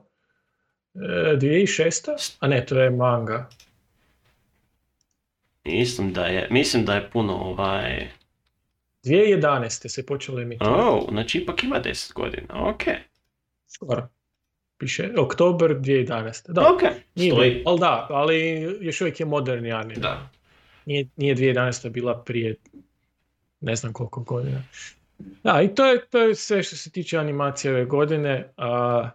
[0.98, 2.36] 2006.
[2.40, 3.50] A ne, to je manga.
[5.66, 8.08] Mislim da je, mislim da je puno ovaj...
[9.04, 9.88] 2011.
[9.88, 10.80] se počelo emitirati.
[10.82, 12.82] Oh, znači ipak ima 10 godina, ok.
[13.68, 14.08] Skoro.
[14.78, 16.52] Piše, oktober 2011.
[16.52, 16.82] Da, Ok,
[17.16, 17.64] nije, stoji.
[17.66, 19.96] ali da, ali još uvijek je moderni anime.
[20.00, 20.30] Da.
[20.86, 21.90] Nije, nije 2011.
[21.90, 22.56] bila prije
[23.62, 24.64] ne znam koliko godina.
[25.44, 28.50] Da, i to je, to je sve što se tiče animacije ove godine.
[28.58, 29.10] A,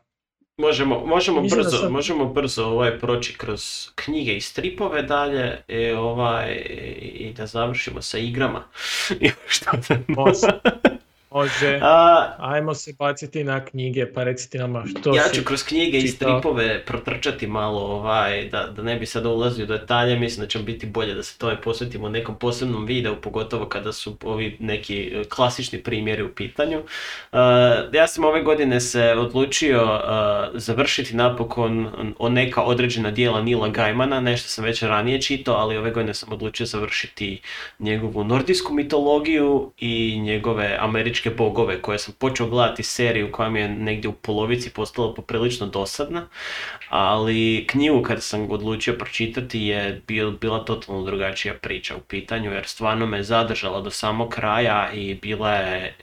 [0.56, 5.90] Možemo, možemo Mislim brzo, sam- možemo brzo ovaj proći kroz knjige i stripove dalje i,
[5.90, 6.52] ovaj,
[7.00, 8.64] i da završimo sa igrama.
[9.46, 9.98] Što da-
[11.34, 11.78] Može.
[11.82, 15.98] A, Ajmo se baciti na knjige, pa recite nama što ja si ću kroz knjige
[15.98, 16.40] i čitao.
[16.40, 20.58] stripove protrčati malo, ovaj, da, da ne bi sad ulazio u detalje, mislim da će
[20.58, 25.24] biti bolje da se tome posvetimo nekom posebnom videu, pogotovo kada su ovi neki e,
[25.24, 26.78] klasični primjeri u pitanju.
[26.78, 27.38] Uh,
[27.92, 34.20] ja sam ove godine se odlučio uh, završiti napokon o neka određena dijela Nila Gaimana,
[34.20, 37.40] nešto sam već ranije čitao, ali ove godine sam odlučio završiti
[37.78, 43.68] njegovu nordijsku mitologiju i njegove američke bogove koje sam počeo gledati seriju koja mi je
[43.68, 46.28] negdje u polovici postala poprilično dosadna,
[46.88, 52.66] ali knjigu kad sam odlučio pročitati je bil, bila totalno drugačija priča u pitanju jer
[52.66, 55.96] stvarno me zadržala do samog kraja i bila je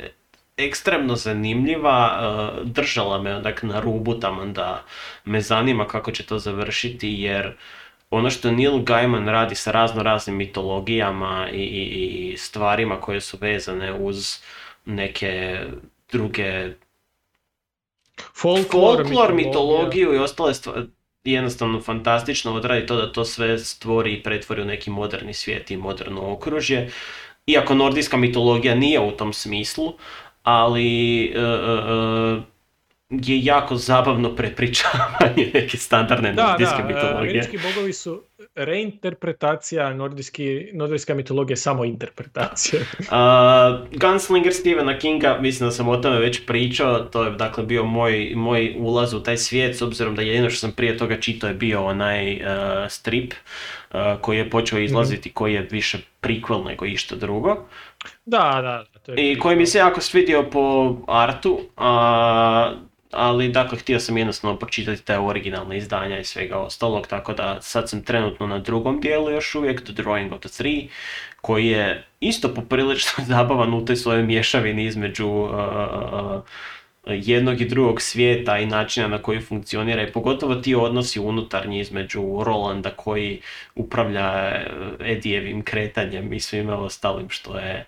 [0.57, 4.83] ekstremno zanimljiva, eh, držala me onak na rubu taman da
[5.25, 7.53] me zanima kako će to završiti jer
[8.09, 13.37] ono što Neil Gaiman radi sa razno raznim mitologijama i, i, i stvarima koje su
[13.41, 14.37] vezane uz
[14.89, 15.59] neke
[16.11, 16.73] druge
[18.33, 20.87] folklor, folklor, mitologiju i ostale stvari
[21.23, 25.77] jednostavno fantastično odradi to da to sve stvori i pretvori u neki moderni svijet i
[25.77, 26.91] moderno okružje.
[27.45, 29.93] Iako nordijska mitologija nije u tom smislu,
[30.43, 32.41] ali e, e, e,
[33.09, 37.17] je jako zabavno prepričavanje neke standardne Da, nordijske da, mitologije.
[37.19, 38.23] američki bogovi su
[38.55, 42.81] reinterpretacija nordijski, nordijska mitologija je samo interpretacija.
[42.99, 43.07] Uh,
[43.99, 48.33] Gunslinger Stephena Kinga, mislim da sam o tome već pričao, to je dakle bio moj,
[48.35, 51.53] moj ulaz u taj svijet, s obzirom da jedino što sam prije toga čitao je
[51.53, 52.41] bio onaj uh,
[52.89, 53.33] strip
[53.93, 57.55] uh, koji je počeo izlaziti, koji je više prequel nego išta drugo.
[58.25, 62.73] da, da, da, to je I koji mi se jako svidio po artu, a
[63.11, 67.89] ali dakle htio sam jednostavno pročitati te originalne izdanja i svega ostalog, tako da sad
[67.89, 70.87] sam trenutno na drugom dijelu još uvijek, The Drawing of the Three,
[71.41, 76.41] koji je isto poprilično zabavan u toj svojoj mješavini između uh, uh,
[77.05, 82.21] jednog i drugog svijeta i načina na koji funkcionira i pogotovo ti odnosi unutarnji između
[82.43, 83.41] Rolanda koji
[83.75, 84.55] upravlja
[84.99, 87.85] Edijevim kretanjem i svime ostalim što je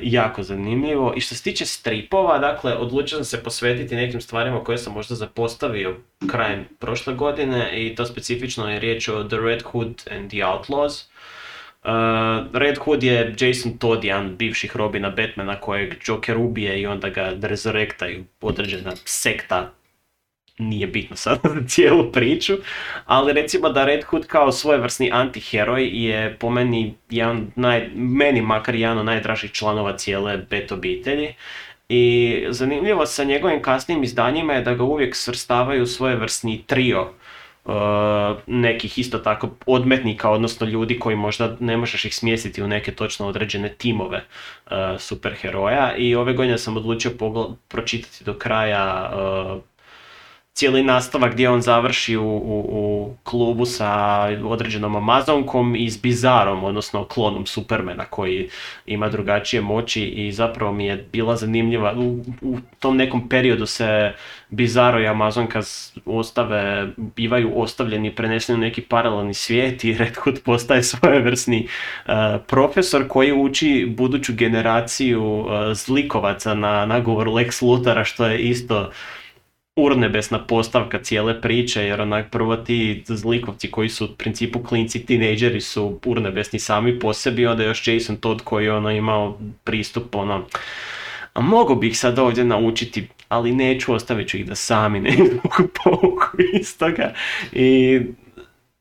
[0.00, 1.12] jako zanimljivo.
[1.16, 5.14] I što se tiče stripova, dakle, odlučio sam se posvetiti nekim stvarima koje sam možda
[5.14, 5.96] zapostavio
[6.30, 11.08] krajem prošle godine i to specifično je riječ o The Red Hood and the Outlaws.
[11.84, 11.90] Uh,
[12.52, 17.32] Red Hood je Jason Todd, jedan bivših Robina Batmana kojeg Joker ubije i onda ga
[17.42, 19.72] resurrektaju određena sekta
[20.58, 22.52] nije bitno sad za cijelu priču,
[23.06, 28.74] ali recimo da Red Hood kao svojevrsni antiheroj je po meni jedan naj, meni makar
[28.74, 31.34] jedan od najdražih članova cijele Bet obitelji.
[31.88, 37.08] I zanimljivo sa njegovim kasnijim izdanjima je da ga uvijek svrstavaju svojevrsni trio
[37.64, 37.74] Uh,
[38.46, 43.26] nekih isto tako odmetnika, odnosno ljudi koji možda ne možeš ih smjestiti u neke točno
[43.26, 47.10] određene timove uh, superheroja i ove godine sam odlučio
[47.68, 49.62] pročitati do kraja uh,
[50.58, 56.64] cijeli nastavak gdje on završi u, u, u, klubu sa određenom Amazonkom i s Bizarom,
[56.64, 58.48] odnosno klonom Supermana koji
[58.86, 61.94] ima drugačije moći i zapravo mi je bila zanimljiva.
[61.96, 64.12] U, u tom nekom periodu se
[64.50, 65.60] Bizaro i Amazonka
[66.06, 71.68] ostave, bivaju ostavljeni, preneseni u neki paralelni svijet i Red Hood postaje svojevrsni
[72.06, 72.12] uh,
[72.46, 78.90] profesor koji uči buduću generaciju uh, zlikovaca na nagovor Lex Luthara što je isto
[79.78, 85.60] urnebesna postavka cijele priče, jer onak prvo ti zlikovci koji su u principu klinci, tinejdžeri
[85.60, 90.46] su urnebesni sami po sebi, onda još Jason Todd koji je ono imao pristup ono,
[91.32, 95.70] a mogu bih sad ovdje naučiti, ali neću, ostavit ću ih da sami ne mogu
[95.84, 96.26] pouku
[96.60, 97.12] iz toga.
[97.52, 98.00] I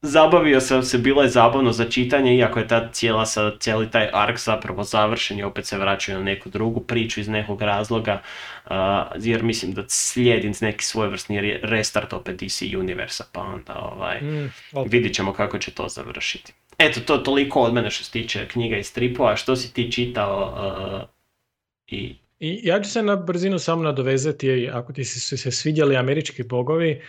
[0.02, 3.26] zabavio sam se, bilo je zabavno za čitanje, iako je ta cijela,
[3.60, 7.62] cijeli taj ark zapravo završen i opet se vraćaju na neku drugu priču iz nekog
[7.62, 8.22] razloga,
[8.66, 8.72] uh,
[9.16, 14.52] jer mislim da slijedi neki svojevrsni restart opet DC Universa, pa onda ovaj, mm,
[14.86, 16.54] vidit ćemo kako će to završiti.
[16.78, 20.54] Eto, to toliko od mene što se tiče knjiga i stripova, što si ti čitao
[21.02, 21.10] uh,
[21.88, 22.16] i?
[22.40, 27.02] I ja ću se na brzinu samo nadovezati, ako ti su se svidjeli američki bogovi,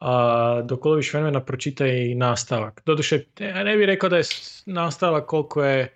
[0.00, 2.82] a dok loviš vremena pročitaj i nastavak.
[2.86, 4.24] Doduše, ja ne bih rekao da je
[4.66, 5.92] nastavak koliko je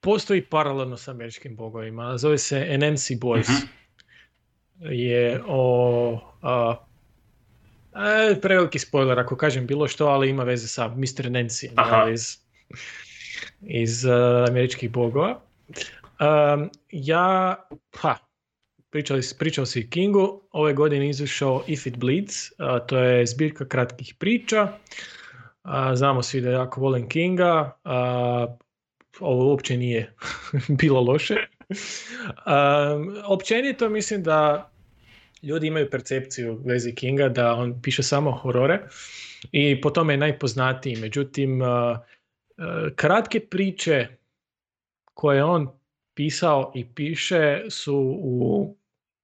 [0.00, 2.18] postoji paralelno sa američkim bogovima.
[2.18, 3.48] Zove se NNC Boys.
[3.48, 3.68] uh
[4.80, 6.20] Je o...
[6.42, 6.76] A,
[8.42, 11.30] preveliki spoiler ako kažem bilo što, ali ima veze sa Mr.
[11.30, 12.38] Nancy iz,
[13.60, 14.12] iz uh,
[14.48, 15.40] američkih bogova.
[16.20, 17.56] Um, ja,
[17.96, 18.16] ha,
[18.92, 22.34] Pričali, pričao si Kingu, ove godine izašao If It Bleeds,
[22.86, 24.72] to je zbirka kratkih priča.
[25.94, 27.76] znamo svi da jako volim Kinga,
[29.20, 30.14] ovo uopće nije
[30.80, 31.34] bilo loše.
[33.26, 34.70] općenito mislim da
[35.42, 38.80] ljudi imaju percepciju vezi Kinga da on piše samo horore
[39.52, 40.96] i po tome je najpoznatiji.
[40.96, 41.60] Međutim,
[42.96, 44.08] kratke priče
[45.14, 45.68] koje on
[46.14, 48.76] pisao i piše su u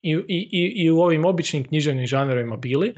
[0.02, 2.94] i, i, i u ovim običnim književnim žanrovima bili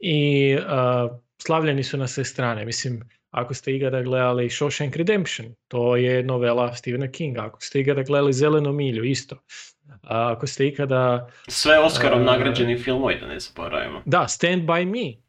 [0.00, 2.64] i uh, slavljeni su na sve strane.
[2.64, 7.44] Mislim, ako ste ikada gledali Shawshank Redemption, to je novela Stephena Kinga.
[7.44, 9.36] Ako ste ikada gledali Zelenu milju, isto.
[10.02, 11.30] A ako ste ikada...
[11.48, 14.02] Sve Oscarom uh, nagrađeni filmovi, da ne zaboravimo.
[14.04, 15.22] Da, Stand By Me.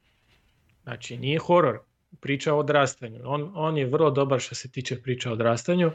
[0.83, 1.79] Znači, nije horor,
[2.19, 3.19] priča o odrastanju.
[3.23, 5.91] On, on je vrlo dobar što se tiče priča o odrastanju.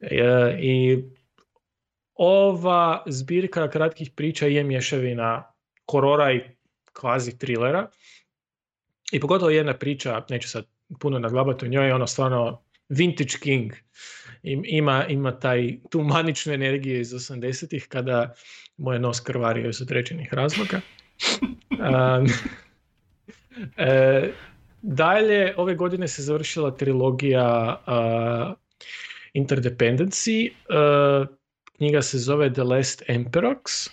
[0.00, 1.04] E, I
[2.14, 5.52] ova zbirka kratkih priča je mješavina
[5.90, 6.40] horora i
[6.92, 7.90] kvazi trilera.
[9.12, 10.64] I pogotovo jedna priča, neću sad
[11.00, 13.72] puno naglabati o njoj, je ono stvarno vintage king.
[14.42, 18.34] Ima, ima taj, tu maničnu energiju iz 80-ih kada
[18.76, 20.80] moj nos krvario iz određenih razloga.
[21.70, 22.26] um,
[23.76, 24.30] e,
[24.82, 28.56] dalje, ove godine se završila trilogija uh,
[29.34, 30.50] Interdependency.
[30.68, 31.28] Uh,
[31.76, 33.90] Knjiga se zove The Last Emperox,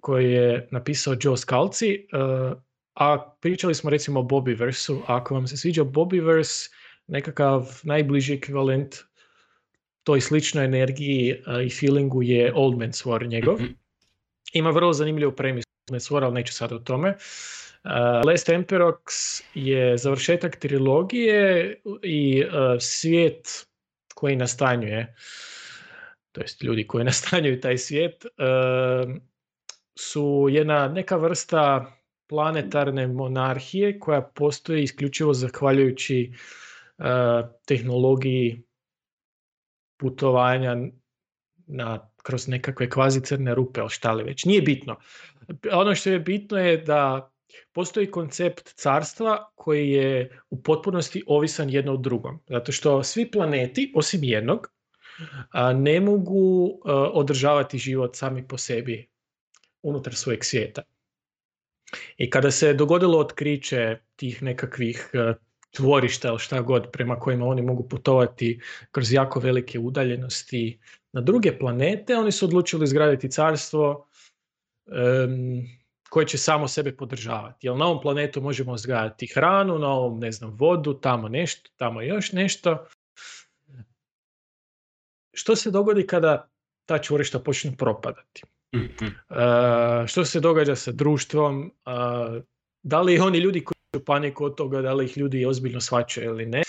[0.00, 2.58] koji je napisao Joe Scalzi, uh,
[2.94, 5.00] a pričali smo recimo o Bobbyversu.
[5.06, 6.70] Ako vam se sviđa Bobbyverse,
[7.06, 8.96] nekakav najbliži ekvivalent
[10.02, 13.54] toj sličnoj energiji uh, i feelingu je Old Man's War njegov.
[13.54, 13.72] Mhm.
[14.52, 17.08] Ima vrlo zanimljivu premisu Old Man's War, ali neću sad o tome.
[17.84, 17.90] Uh,
[18.26, 22.50] Last Emperox je završetak trilogije i uh,
[22.80, 23.66] svijet
[24.14, 25.14] koji nastanjuje
[26.32, 28.26] to jest ljudi koji nastanjuju taj svijet,
[29.98, 31.92] su jedna neka vrsta
[32.28, 36.32] planetarne monarhije koja postoji isključivo zahvaljujući
[36.98, 37.04] uh,
[37.66, 38.62] tehnologiji
[39.98, 40.76] putovanja
[41.66, 44.44] na, kroz nekakve kvazi crne rupe, ali šta li već.
[44.44, 44.96] Nije bitno.
[45.72, 47.32] Ono što je bitno je da
[47.72, 52.40] postoji koncept carstva koji je u potpunosti ovisan jedno od drugom.
[52.48, 54.66] Zato što svi planeti, osim jednog,
[55.74, 59.08] ne mogu a, održavati život sami po sebi
[59.82, 60.82] unutar svojeg svijeta.
[62.16, 65.34] I kada se dogodilo otkriće tih nekakvih a,
[65.70, 68.60] tvorišta ili šta god prema kojima oni mogu putovati
[68.90, 70.78] kroz jako velike udaljenosti
[71.12, 74.06] na druge planete, oni su odlučili izgraditi carstvo
[74.86, 77.66] em, koje će samo sebe podržavati.
[77.66, 82.02] Jer na ovom planetu možemo uzgajati hranu, na ovom, ne znam, vodu, tamo nešto, tamo
[82.02, 82.86] još nešto.
[85.32, 86.48] Što se dogodi kada
[86.86, 88.42] ta čvorišta počnu propadati?
[88.74, 89.06] Mhm.
[89.06, 91.72] E, što se događa sa društvom?
[91.86, 91.90] E,
[92.82, 96.30] da li oni ljudi koji u paniku od toga, da li ih ljudi ozbiljno shvaćaju
[96.30, 96.62] ili ne?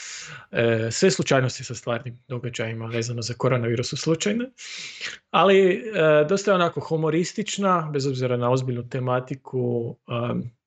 [0.51, 4.49] E, sve slučajnosti sa stvarnim događajima vezano za koronavirus su slučajne,
[5.31, 5.83] ali
[6.29, 9.97] dosta je onako humoristična, bez obzira na ozbiljnu tematiku,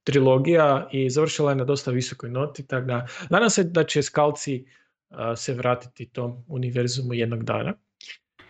[0.05, 4.65] trilogija i završila je na dosta visokoj noti, tako da nadam se da će skalci
[4.67, 4.84] uh,
[5.37, 7.75] se vratiti tom univerzumu jednog dana.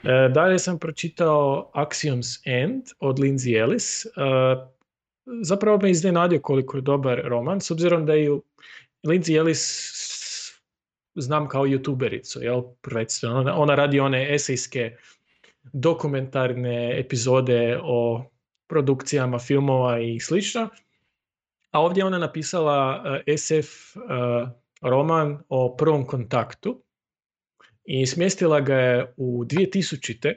[0.05, 4.07] E, dalje sam pročitao Axiom's End od Lindsay Ellis.
[4.07, 4.11] E,
[5.43, 8.43] zapravo me iznenadio koliko je dobar roman, s obzirom da ju
[9.07, 9.91] Lindsay Ellis
[11.15, 13.55] znam kao youtubericu, jel, prvenstveno.
[13.57, 14.97] Ona, radi one esejske
[15.73, 18.31] dokumentarne epizode o
[18.67, 20.69] produkcijama filmova i slično.
[21.71, 23.97] A ovdje je ona napisala uh, SF
[24.85, 26.83] roman o prvom kontaktu
[27.85, 30.35] i smjestila ga je u 2000.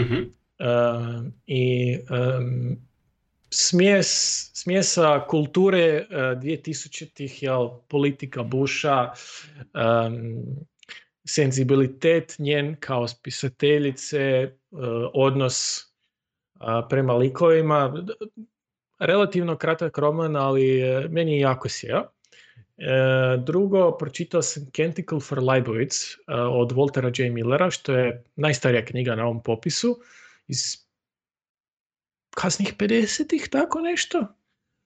[0.00, 0.22] Mhm.
[0.58, 2.76] Uh, i um,
[3.50, 9.12] smjes, smjesa kulture uh, 2000-ih, jel, politika Busha,
[9.74, 10.44] um,
[11.24, 14.80] senzibilitet njen kao spisateljice, uh,
[15.14, 15.84] odnos
[16.60, 18.04] uh, prema likovima.
[18.98, 22.02] Relativno kratak roman, ali uh, meni je jako sjeo.
[22.82, 27.30] E, drugo, pročitao sam Canticle for Leibowitz uh, od Waltera J.
[27.30, 29.98] Millera, što je najstarija knjiga na ovom popisu,
[30.48, 30.58] iz
[32.34, 34.18] kasnih 50-ih, tako nešto.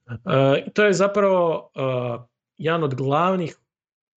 [0.05, 2.21] Uh, to je zapravo uh,
[2.57, 3.55] jedan od glavnih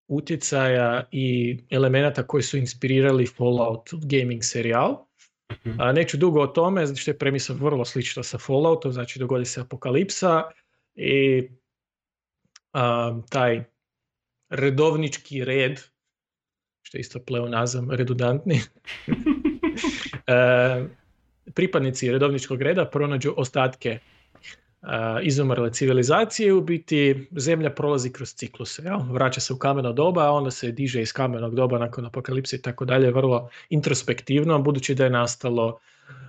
[0.09, 5.07] utjecaja i elemenata koji su inspirirali Fallout gaming serijal.
[5.53, 5.81] Mhm.
[5.81, 9.45] A, neću dugo o tome, zato što je premisa vrlo slična sa Falloutom, znači dogodi
[9.45, 10.43] se apokalipsa
[10.95, 11.49] i
[12.72, 13.64] a, taj
[14.51, 15.80] redovnički red,
[16.82, 18.55] što je isto pleonazam redundantni,
[20.26, 20.84] e,
[21.55, 23.98] pripadnici redovničkog reda pronađu ostatke
[24.82, 28.82] a, izumrle civilizacije u biti zemlja prolazi kroz cikluse.
[28.82, 28.98] Jel?
[29.12, 32.62] Vraća se u kameno doba, a onda se diže iz kamenog doba nakon apokalipse i
[32.62, 35.78] tako dalje, vrlo introspektivno, budući da je nastalo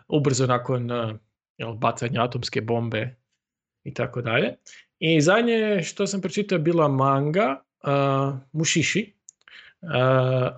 [0.07, 1.17] ubrzo nakon a,
[1.57, 3.15] jel, bacanja atomske bombe
[3.83, 4.55] i tako dalje.
[4.99, 9.13] I zadnje što sam pročitao je bila manga uh, Mushishi.
[9.81, 9.89] Uh,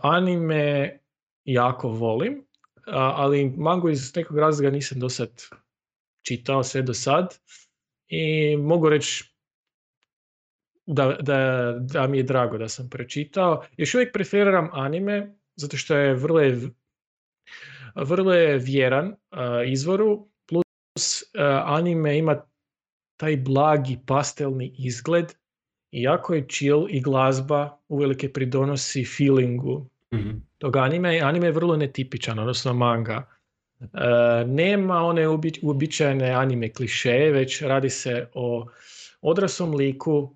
[0.02, 1.00] anime
[1.46, 2.46] jako volim,
[2.88, 5.44] a, ali mangu iz nekog razloga nisam do sad
[6.22, 7.40] čitao sve do sad
[8.08, 9.34] i mogu reći
[10.86, 13.64] da, da, da mi je drago da sam pročitao.
[13.78, 16.42] Još uvijek preferiram anime zato što je vrlo
[17.96, 19.18] vrlo je vjeran uh,
[19.66, 22.42] izvoru plus uh, anime ima
[23.18, 25.34] taj blagi pastelni izgled
[25.94, 30.30] i jako je chill i glazba uvelike pridonosi feelingu Mhm.
[30.58, 31.20] tog anime.
[31.20, 33.28] Anime je vrlo netipičan, odnosno manga.
[33.82, 33.88] E,
[34.48, 38.68] nema one uobi- uobičajene anime klišeje, već radi se o
[39.22, 40.36] odraslom liku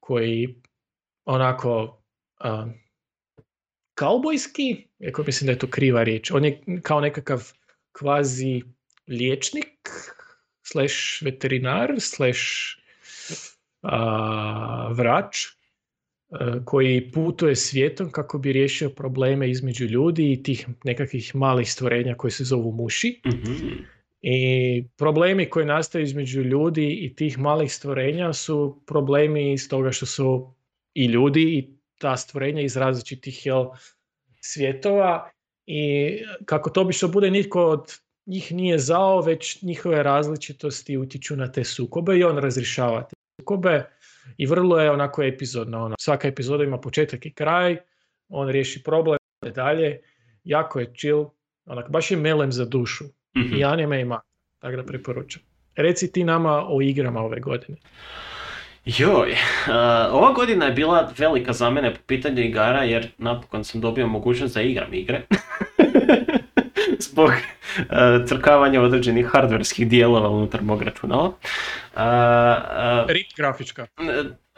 [0.00, 0.54] koji
[1.24, 2.00] onako
[2.40, 2.66] a,
[3.94, 7.52] kaubojski, iako mislim da je to kriva riječ, on je kao nekakav
[7.92, 8.62] kvazi
[9.08, 9.88] liječnik,
[10.62, 12.40] slash veterinar, slash
[13.82, 15.50] a, vrač, e,
[16.64, 22.30] koji putuje svijetom kako bi riješio probleme između ljudi i tih nekakvih malih stvorenja koji
[22.30, 23.20] se zovu muši.
[23.26, 23.68] Mhm.
[24.20, 30.06] I problemi koji nastaju između ljudi i tih malih stvorenja su problemi iz toga što
[30.06, 30.54] su
[30.94, 31.68] i ljudi i
[31.98, 33.66] ta stvorenja iz različitih jel,
[34.40, 35.30] svjetova
[35.66, 36.10] i
[36.44, 41.52] kako to bi što bude nitko od njih nije zao, već njihove različitosti utječu na
[41.52, 43.90] te sukobe i on razrješava te sukobe
[44.36, 45.84] i vrlo je onako epizodno.
[45.84, 45.94] Ono.
[45.98, 47.76] Svaka epizoda ima početak i kraj,
[48.28, 49.18] on riješi problem,
[49.54, 50.00] dalje,
[50.44, 51.24] jako je chill,
[51.66, 53.04] onak, baš je melem za dušu.
[53.36, 53.56] Mhm.
[53.56, 54.20] I anime ima,
[54.58, 55.42] tako da preporučam.
[55.76, 57.78] reci ti nama o igrama ove godine.
[58.84, 59.74] Joj, uh,
[60.12, 64.54] ova godina je bila velika za mene po pitanju igara jer napokon sam dobio mogućnost
[64.54, 65.22] da igram igre.
[67.10, 67.84] Zbog uh,
[68.26, 71.24] crkavanja određenih hardverskih dijelova unutar mog računala.
[71.28, 71.32] Uh,
[71.94, 73.86] uh, Rip grafička.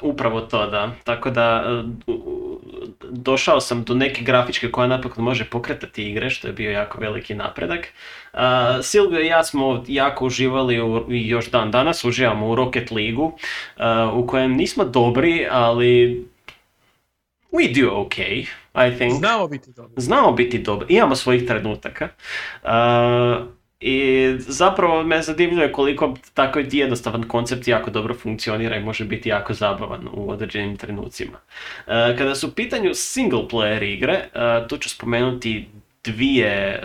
[0.03, 0.91] Upravo to, da.
[1.05, 1.65] Tako da
[2.07, 2.15] uh,
[3.11, 7.35] došao sam do neke grafičke koja napokon može pokretati igre, što je bio jako veliki
[7.35, 7.89] napredak.
[8.33, 8.41] Uh,
[8.83, 13.25] Silvio i ja smo jako uživali u, i još dan danas uživamo u Rocket League
[13.25, 13.33] uh,
[14.15, 16.25] u kojem nismo dobri, ali
[17.53, 19.13] we do okay, I think.
[19.19, 20.03] Znamo biti dobri.
[20.03, 22.09] Znamo biti dobri, imamo svojih trenutaka.
[22.63, 22.71] Uh,
[23.81, 29.55] i zapravo me zadivljuje koliko tako jednostavan koncept jako dobro funkcionira i može biti jako
[29.55, 31.39] zabavan u određenim trenucima.
[31.87, 34.29] E, kada su u pitanju single player igre, e,
[34.69, 35.69] tu ću spomenuti
[36.05, 36.81] dvije e,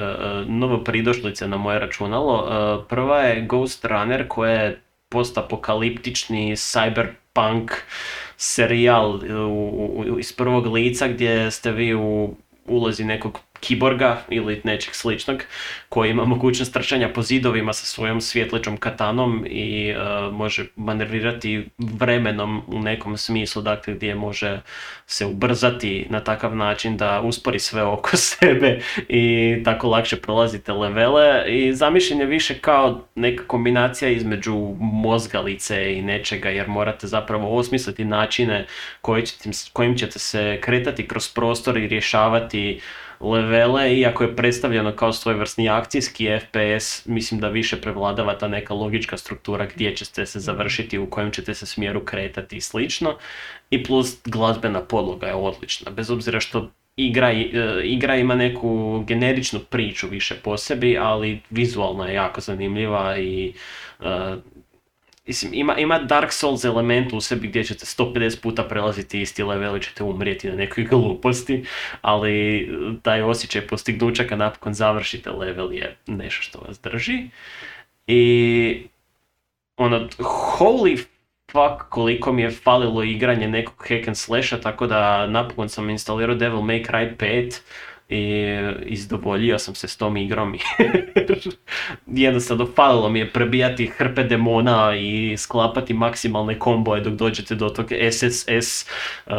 [0.47, 2.85] novo pridošlice na moje računalo.
[2.89, 7.71] Prva je Ghost Runner koja je postapokaliptični cyberpunk
[8.37, 9.19] serijal
[10.19, 15.43] iz prvog lica gdje ste vi u ulozi nekog kiborga ili nečeg sličnog
[15.89, 22.61] koji ima mogućnost trčanja po zidovima sa svojom svjetlećom katanom i uh, može manevrirati vremenom
[22.67, 24.61] u nekom smislu, dakle gdje može
[25.07, 31.43] se ubrzati na takav način da uspori sve oko sebe i tako lakše prolazite levele.
[31.47, 38.05] I zamišljen je više kao neka kombinacija između mozgalice i nečega jer morate zapravo osmisliti
[38.05, 38.65] načine
[39.73, 42.79] kojim ćete se kretati kroz prostor i rješavati
[43.19, 49.17] levele, iako je predstavljeno kao svojevrsni akcijski FPS, mislim da više prevladava ta neka logička
[49.17, 53.17] struktura gdje ćete se završiti, u kojem ćete se smjeru kretati i slično.
[53.69, 59.59] I plus glazbena podloga je odlična, bez obzira što igra, e, igra ima neku generičnu
[59.59, 63.53] priču više po sebi, ali vizualno je jako zanimljiva i
[63.99, 64.35] e,
[65.27, 69.77] Mislim, ima, ima Dark Souls element u sebi gdje ćete 150 puta prelaziti isti level
[69.77, 71.65] i ćete umrijeti na nekoj gluposti,
[72.01, 72.69] ali
[73.01, 77.29] taj osjećaj postignuća kad napokon završite level je nešto što vas drži.
[78.07, 78.83] I
[79.77, 80.07] ono,
[80.57, 81.05] holy
[81.51, 86.35] fuck koliko mi je falilo igranje nekog hack and slasha, tako da napokon sam instalirao
[86.35, 87.59] Devil May Cry 5
[88.09, 88.45] i
[88.85, 90.55] izdovoljio sam se s tom igrom
[92.07, 97.91] jednostavno falilo mi je prebijati hrpe demona i sklapati maksimalne komboje dok dođete do tog
[98.11, 98.85] SSS
[99.25, 99.33] uh,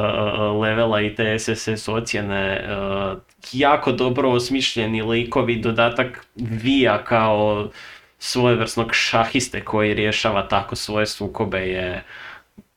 [0.60, 2.64] levela i te SSS ocjene.
[3.12, 3.18] Uh,
[3.52, 7.70] jako dobro osmišljeni likovi, dodatak vija kao
[8.18, 12.02] svojevrsnog šahiste koji rješava tako svoje sukobe je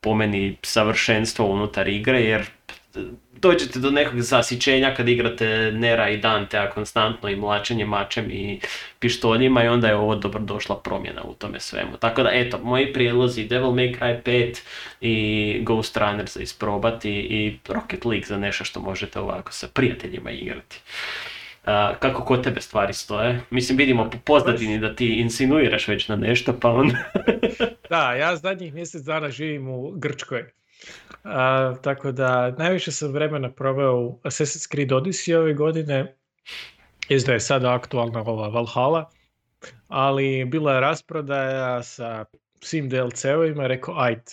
[0.01, 2.45] po meni savršenstvo unutar igre jer
[3.41, 8.59] dođete do nekog zasićenja kad igrate Nera i Dantea konstantno i mlačenje mačem i
[8.99, 11.97] pištoljima i onda je ovo dobro došla promjena u tome svemu.
[11.97, 14.59] Tako da eto, moji prijedlozi Devil May Cry 5
[15.01, 20.31] i Ghost Runner za isprobati i Rocket League za nešto što možete ovako sa prijateljima
[20.31, 20.79] igrati.
[21.99, 23.41] Kako kod tebe stvari stoje?
[23.49, 26.95] Mislim, vidimo po pozadini da ti insinuiraš već na nešto, pa onda...
[27.89, 30.58] da, ja zadnjih mjesec dana živim u Grčkoj.
[31.29, 36.15] A, tako da najviše sam vremena proveo u Assassin's Creed Odyssey ove godine.
[37.09, 39.09] Jest da je sada aktualna ova Valhalla,
[39.87, 42.25] ali bila je rasprodaja sa
[42.61, 44.23] svim DLC-ovima, rekao ajde.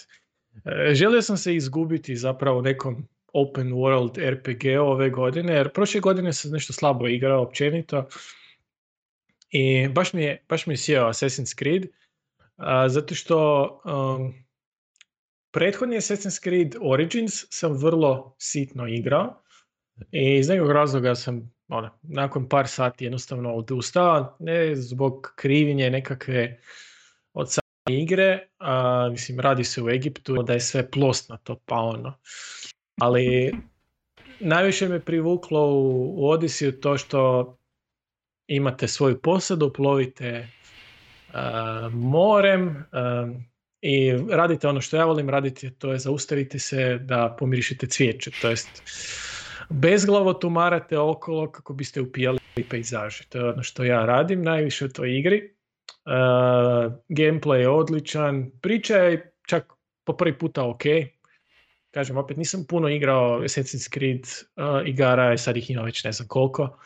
[0.92, 6.50] Želio sam se izgubiti zapravo nekom open world RPG ove godine, jer prošle godine sam
[6.50, 8.08] nešto slabo igrao općenito
[9.50, 11.86] i baš mi je, baš mi je sjeo Assassin's Creed,
[12.56, 14.45] a, zato što um,
[15.56, 19.42] prethodni Assassin's Creed Origins sam vrlo sitno igrao
[20.12, 26.60] i iz nekog razloga sam ono, nakon par sati jednostavno odustao, ne zbog krivinje nekakve
[27.32, 32.18] od same igre, a, mislim radi se u Egiptu da je sve plosnato pa ono.
[33.00, 33.54] Ali
[34.40, 37.56] najviše me privuklo u, u Odisiju to što
[38.46, 40.48] imate svoju posadu, plovite
[41.28, 42.84] uh, morem,
[43.80, 48.50] i radite ono što ja volim raditi, to je zaustavite se da pomirišite cvijeće, to
[48.50, 48.82] jest
[49.68, 52.38] bezglavo tumarate okolo kako biste upijali
[52.70, 53.24] pejzaže.
[53.28, 55.52] To je ono što ja radim najviše u toj igri.
[56.04, 56.12] Uh,
[57.08, 59.72] gameplay je odličan, priča je čak
[60.04, 60.82] po prvi puta ok.
[61.90, 66.28] Kažem, opet nisam puno igrao Assassin's Creed uh, igara, sad ih ima već ne znam
[66.28, 66.78] koliko,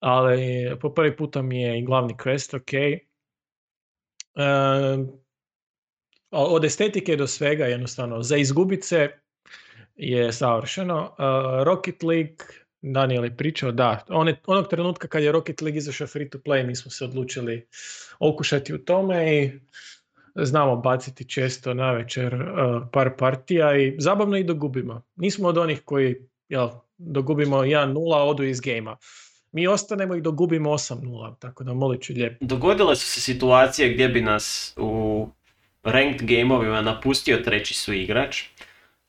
[0.00, 3.02] ali po prvi puta mi je i glavni quest ok.
[4.34, 5.08] Uh,
[6.30, 9.10] od estetike do svega jednostavno za izgubit se
[9.96, 11.02] je savršeno.
[11.02, 12.44] Uh, Rocket League,
[12.82, 16.66] Daniel je pričao, da, one, onog trenutka kad je Rocket League izašao free to play,
[16.66, 17.66] mi smo se odlučili
[18.18, 19.50] okušati u tome i
[20.34, 22.36] znamo baciti često na večer
[22.92, 25.02] par partija i zabavno i dogubimo.
[25.16, 26.16] Nismo od onih koji
[26.48, 28.96] jel, dogubimo 1-0, odu iz gejma.
[29.52, 32.44] Mi ostanemo i dogubimo 8-0, tako da molit ću lijepo.
[32.44, 35.28] Dogodile su se situacije gdje bi nas u
[35.86, 38.42] ranked gameovima napustio treći su igrač.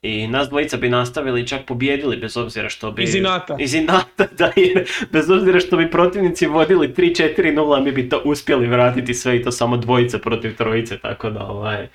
[0.01, 3.03] I nas dvojica bi nastavili čak pobjedili bez obzira što bi...
[3.03, 3.55] Iz inata.
[3.59, 4.51] Iz inata, da.
[4.55, 9.43] Jer bez obzira što bi protivnici vodili 3-4-0, mi bi to uspjeli vratiti sve i
[9.43, 11.87] to samo dvojica protiv trojice, tako da ovaj...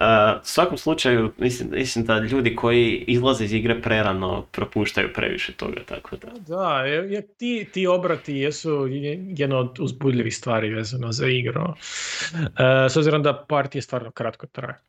[0.00, 0.06] Uh,
[0.42, 5.80] u svakom slučaju, mislim, mislim da ljudi koji izlaze iz igre prerano propuštaju previše toga,
[5.86, 6.28] tako da...
[6.46, 8.88] Da, jer, jer ti, ti obrati jesu
[9.36, 11.62] jedno od uzbudljivih stvari vezano za igru.
[11.62, 11.74] Uh,
[12.90, 14.80] s obzirom da partije stvarno kratko traje.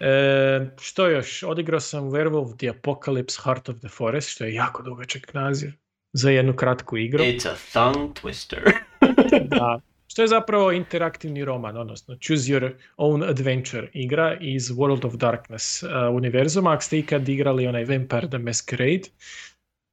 [0.00, 1.42] E, što još?
[1.42, 5.70] Odigrao sam Werewolf the Apocalypse Heart of the Forest, što je jako dugačak naziv
[6.12, 7.24] za jednu kratku igru.
[7.24, 8.72] It's a tongue twister.
[9.58, 9.80] da,
[10.12, 15.82] što je zapravo interaktivni roman, odnosno Choose Your Own Adventure igra iz World of Darkness
[15.82, 16.72] uh, univerzuma.
[16.72, 19.08] Ako ste ikad igrali onaj Vampire the Masquerade,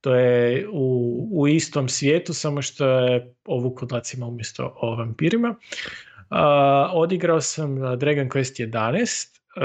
[0.02, 5.50] to je u, u istom svijetu, samo što je o vukodlacima umjesto o vampirima.
[5.50, 6.38] Uh,
[6.94, 9.64] odigrao sam Dragon Quest 11, Uh,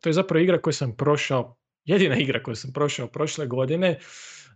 [0.00, 3.98] to je zapravo igra koju sam prošao, jedina igra koju sam prošao prošle godine,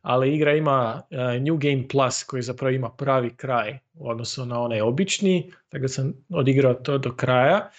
[0.03, 4.61] ali igra ima uh, New Game Plus koji zapravo ima pravi kraj u odnosu na
[4.61, 7.71] onaj obični, tako da sam odigrao to do kraja.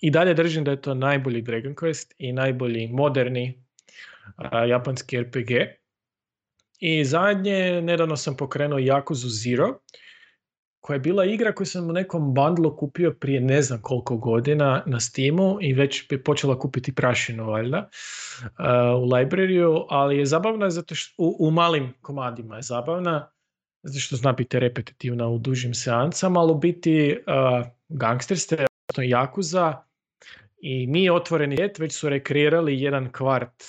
[0.00, 3.62] I dalje držim da je to najbolji Dragon Quest i najbolji moderni
[4.38, 5.50] uh, japanski RPG.
[6.78, 9.78] I zadnje, nedavno sam pokrenuo Yakuza Zero,
[10.86, 14.82] koja je bila igra koju sam u nekom bundlu kupio prije ne znam koliko godina
[14.86, 17.88] na Steamu i već bi počela kupiti prašinu valjda
[18.42, 23.30] uh, u librariju, ali je zabavna zato što u, u malim komadima je zabavna
[23.82, 29.02] zato što zna biti repetitivna u dužim seancama, ali u biti uh, gangster ste, odnosno
[29.02, 29.82] Jakuza
[30.58, 33.64] i nije otvoreni svijet, već su rekreirali jedan kvart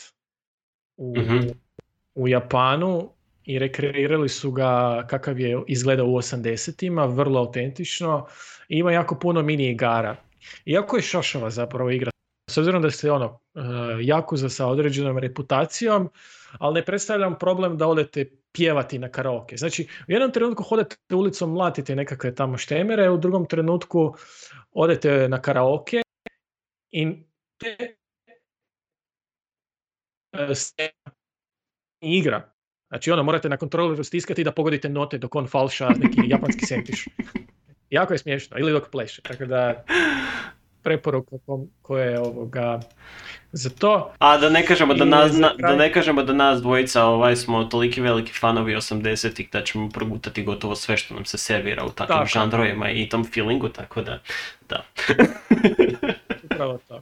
[0.98, 1.48] u, Mhm.
[2.15, 3.16] u Japanu
[3.48, 8.28] i rekreirali su ga kakav je izgledao u 80-ima, vrlo autentično.
[8.69, 10.15] I ima jako puno mini igara.
[10.65, 12.11] Iako je šošava zapravo igra,
[12.49, 13.64] s obzirom da ste ono, uh,
[14.02, 16.10] Jakuza sa određenom reputacijom,
[16.60, 19.57] ali ne predstavljam problem da odete pjevati na karaoke.
[19.57, 24.15] Znači, u jednom trenutku hodate ulicom, mlatite nekakve tamo štemere, u drugom trenutku
[24.72, 26.02] odete na karaoke
[26.91, 27.07] i
[30.34, 30.53] e,
[32.02, 32.56] igra.
[32.88, 37.05] Znači ono, morate na kontroleru stiskati da pogodite note dok on falša neki japanski sentiš.
[37.89, 39.22] Jako je smiješno, ili dok pleše.
[39.22, 39.84] Tako da,
[40.84, 42.80] preporuka kom- koje je ovoga
[43.51, 44.14] za to.
[44.19, 47.64] A da ne kažemo da nas, na- da ne kažemo da nas dvojica ovaj, smo
[47.64, 52.18] toliki veliki fanovi 80-ih da ćemo progutati gotovo sve što nam se servira u takvim
[52.18, 52.30] Tako.
[52.30, 54.19] žanrovima i tom feelingu, tako da,
[54.69, 54.84] da.
[56.43, 57.01] Upravo to.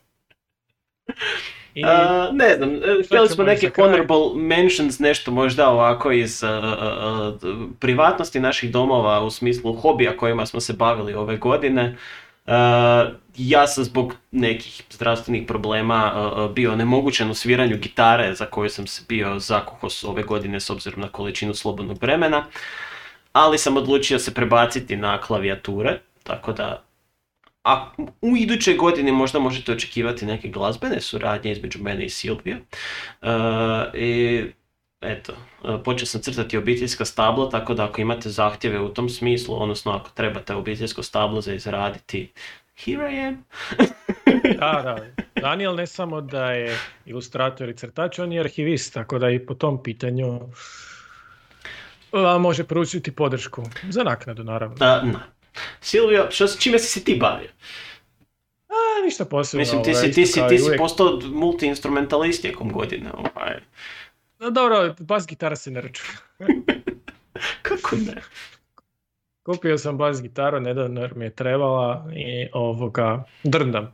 [1.76, 6.47] I, A, ne znam, e, htjeli smo neke honorable mentions, nešto možda ovako iz a,
[6.49, 7.38] a, a,
[7.80, 11.95] privatnosti naših domova u smislu hobija kojima smo se bavili ove godine.
[13.38, 16.14] Ja sam zbog nekih zdravstvenih problema
[16.56, 21.02] bio nemogućen u sviranju gitare za koju sam se bio zakuhos ove godine s obzirom
[21.02, 22.45] na količinu slobodnog vremena.
[23.34, 26.85] Ali sam odlučio se prebaciti na klavijature, tako da
[27.66, 32.62] a u idućoj godini možda možete očekivati neke glazbene suradnje između mene i Silvije.
[33.22, 33.30] E,
[33.94, 34.44] I
[35.02, 35.34] eto,
[35.64, 39.92] e, počeo sam crtati obiteljska stabla, tako da ako imate zahtjeve u tom smislu, odnosno
[39.92, 42.32] ako trebate obiteljsko stablo za izraditi,
[42.78, 43.46] here I am.
[44.60, 44.98] da, da.
[45.42, 49.54] Daniel ne samo da je ilustrator i crtač, on je arhivist, tako da i po
[49.54, 50.40] tom pitanju
[52.12, 53.64] a, može pručiti podršku.
[53.90, 54.76] Za naknadu, naravno.
[54.76, 55.35] Da, na.
[55.82, 57.49] Silvio, što, čime si se ti bavio?
[58.69, 59.61] A, ništa posebno.
[59.61, 63.11] Mislim, ti ovaj, si, isto ti si, ti si postao multi-instrumentalist tijekom godine.
[63.14, 63.60] Ovaj.
[64.40, 66.18] No, dobro, bas gitara se ne računa.
[67.61, 68.22] Kako ne?
[69.45, 73.94] Kupio sam bas gitaru nedavno jer mi je trebala i ovoga drndam.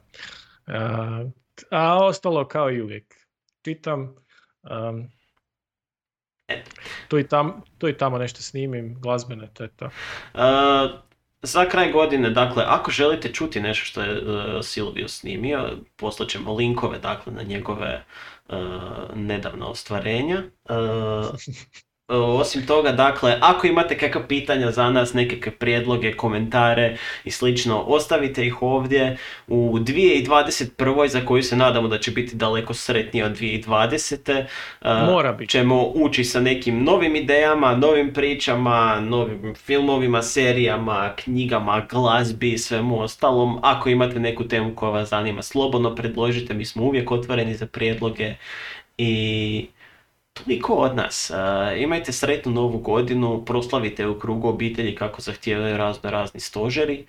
[0.68, 1.26] A,
[1.72, 3.16] a ostalo kao i uvijek.
[3.66, 4.16] Čitam,
[4.64, 5.08] um,
[7.08, 9.86] tu, i tam, tu i tamo nešto snimim, glazbene, to je to.
[9.86, 11.11] Uh,
[11.42, 16.54] za kraj godine, dakle, ako želite čuti nešto što je uh, Silvio snimio, poslat ćemo
[16.54, 18.06] linkove, dakle, na njegove
[18.50, 18.56] uh,
[19.16, 20.44] nedavna ostvarenja.
[20.70, 20.76] Uh,
[22.12, 28.46] osim toga, dakle, ako imate kakva pitanja za nas, nekakve prijedloge, komentare i slično, ostavite
[28.46, 29.18] ih ovdje
[29.48, 31.08] u 2021.
[31.08, 34.46] za koju se nadamo da će biti daleko sretnija od 2020.
[34.82, 35.52] Uh, Mora biti.
[35.52, 43.02] ćemo ući sa nekim novim idejama, novim pričama, novim filmovima, serijama, knjigama, glazbi i svemu
[43.02, 43.60] ostalom.
[43.62, 48.34] Ako imate neku temu koja vas zanima, slobodno predložite, mi smo uvijek otvoreni za prijedloge
[48.98, 49.68] i
[50.34, 51.30] toliko od nas.
[51.30, 57.06] Uh, imajte sretnu novu godinu, proslavite u krugu obitelji kako zahtijevaju razno razni stožeri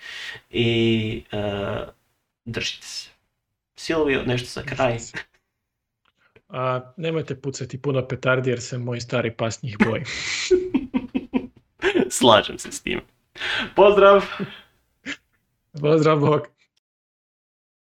[0.51, 1.89] i uh,
[2.45, 3.09] držite se.
[3.77, 4.99] Silvio, nešto za kraj.
[6.49, 10.03] A, nemojte pucati puno petardi jer se moj stari pas njih boji.
[12.11, 13.01] Slažem se s tim.
[13.75, 14.25] Pozdrav!
[15.81, 16.62] Pozdrav, Bog!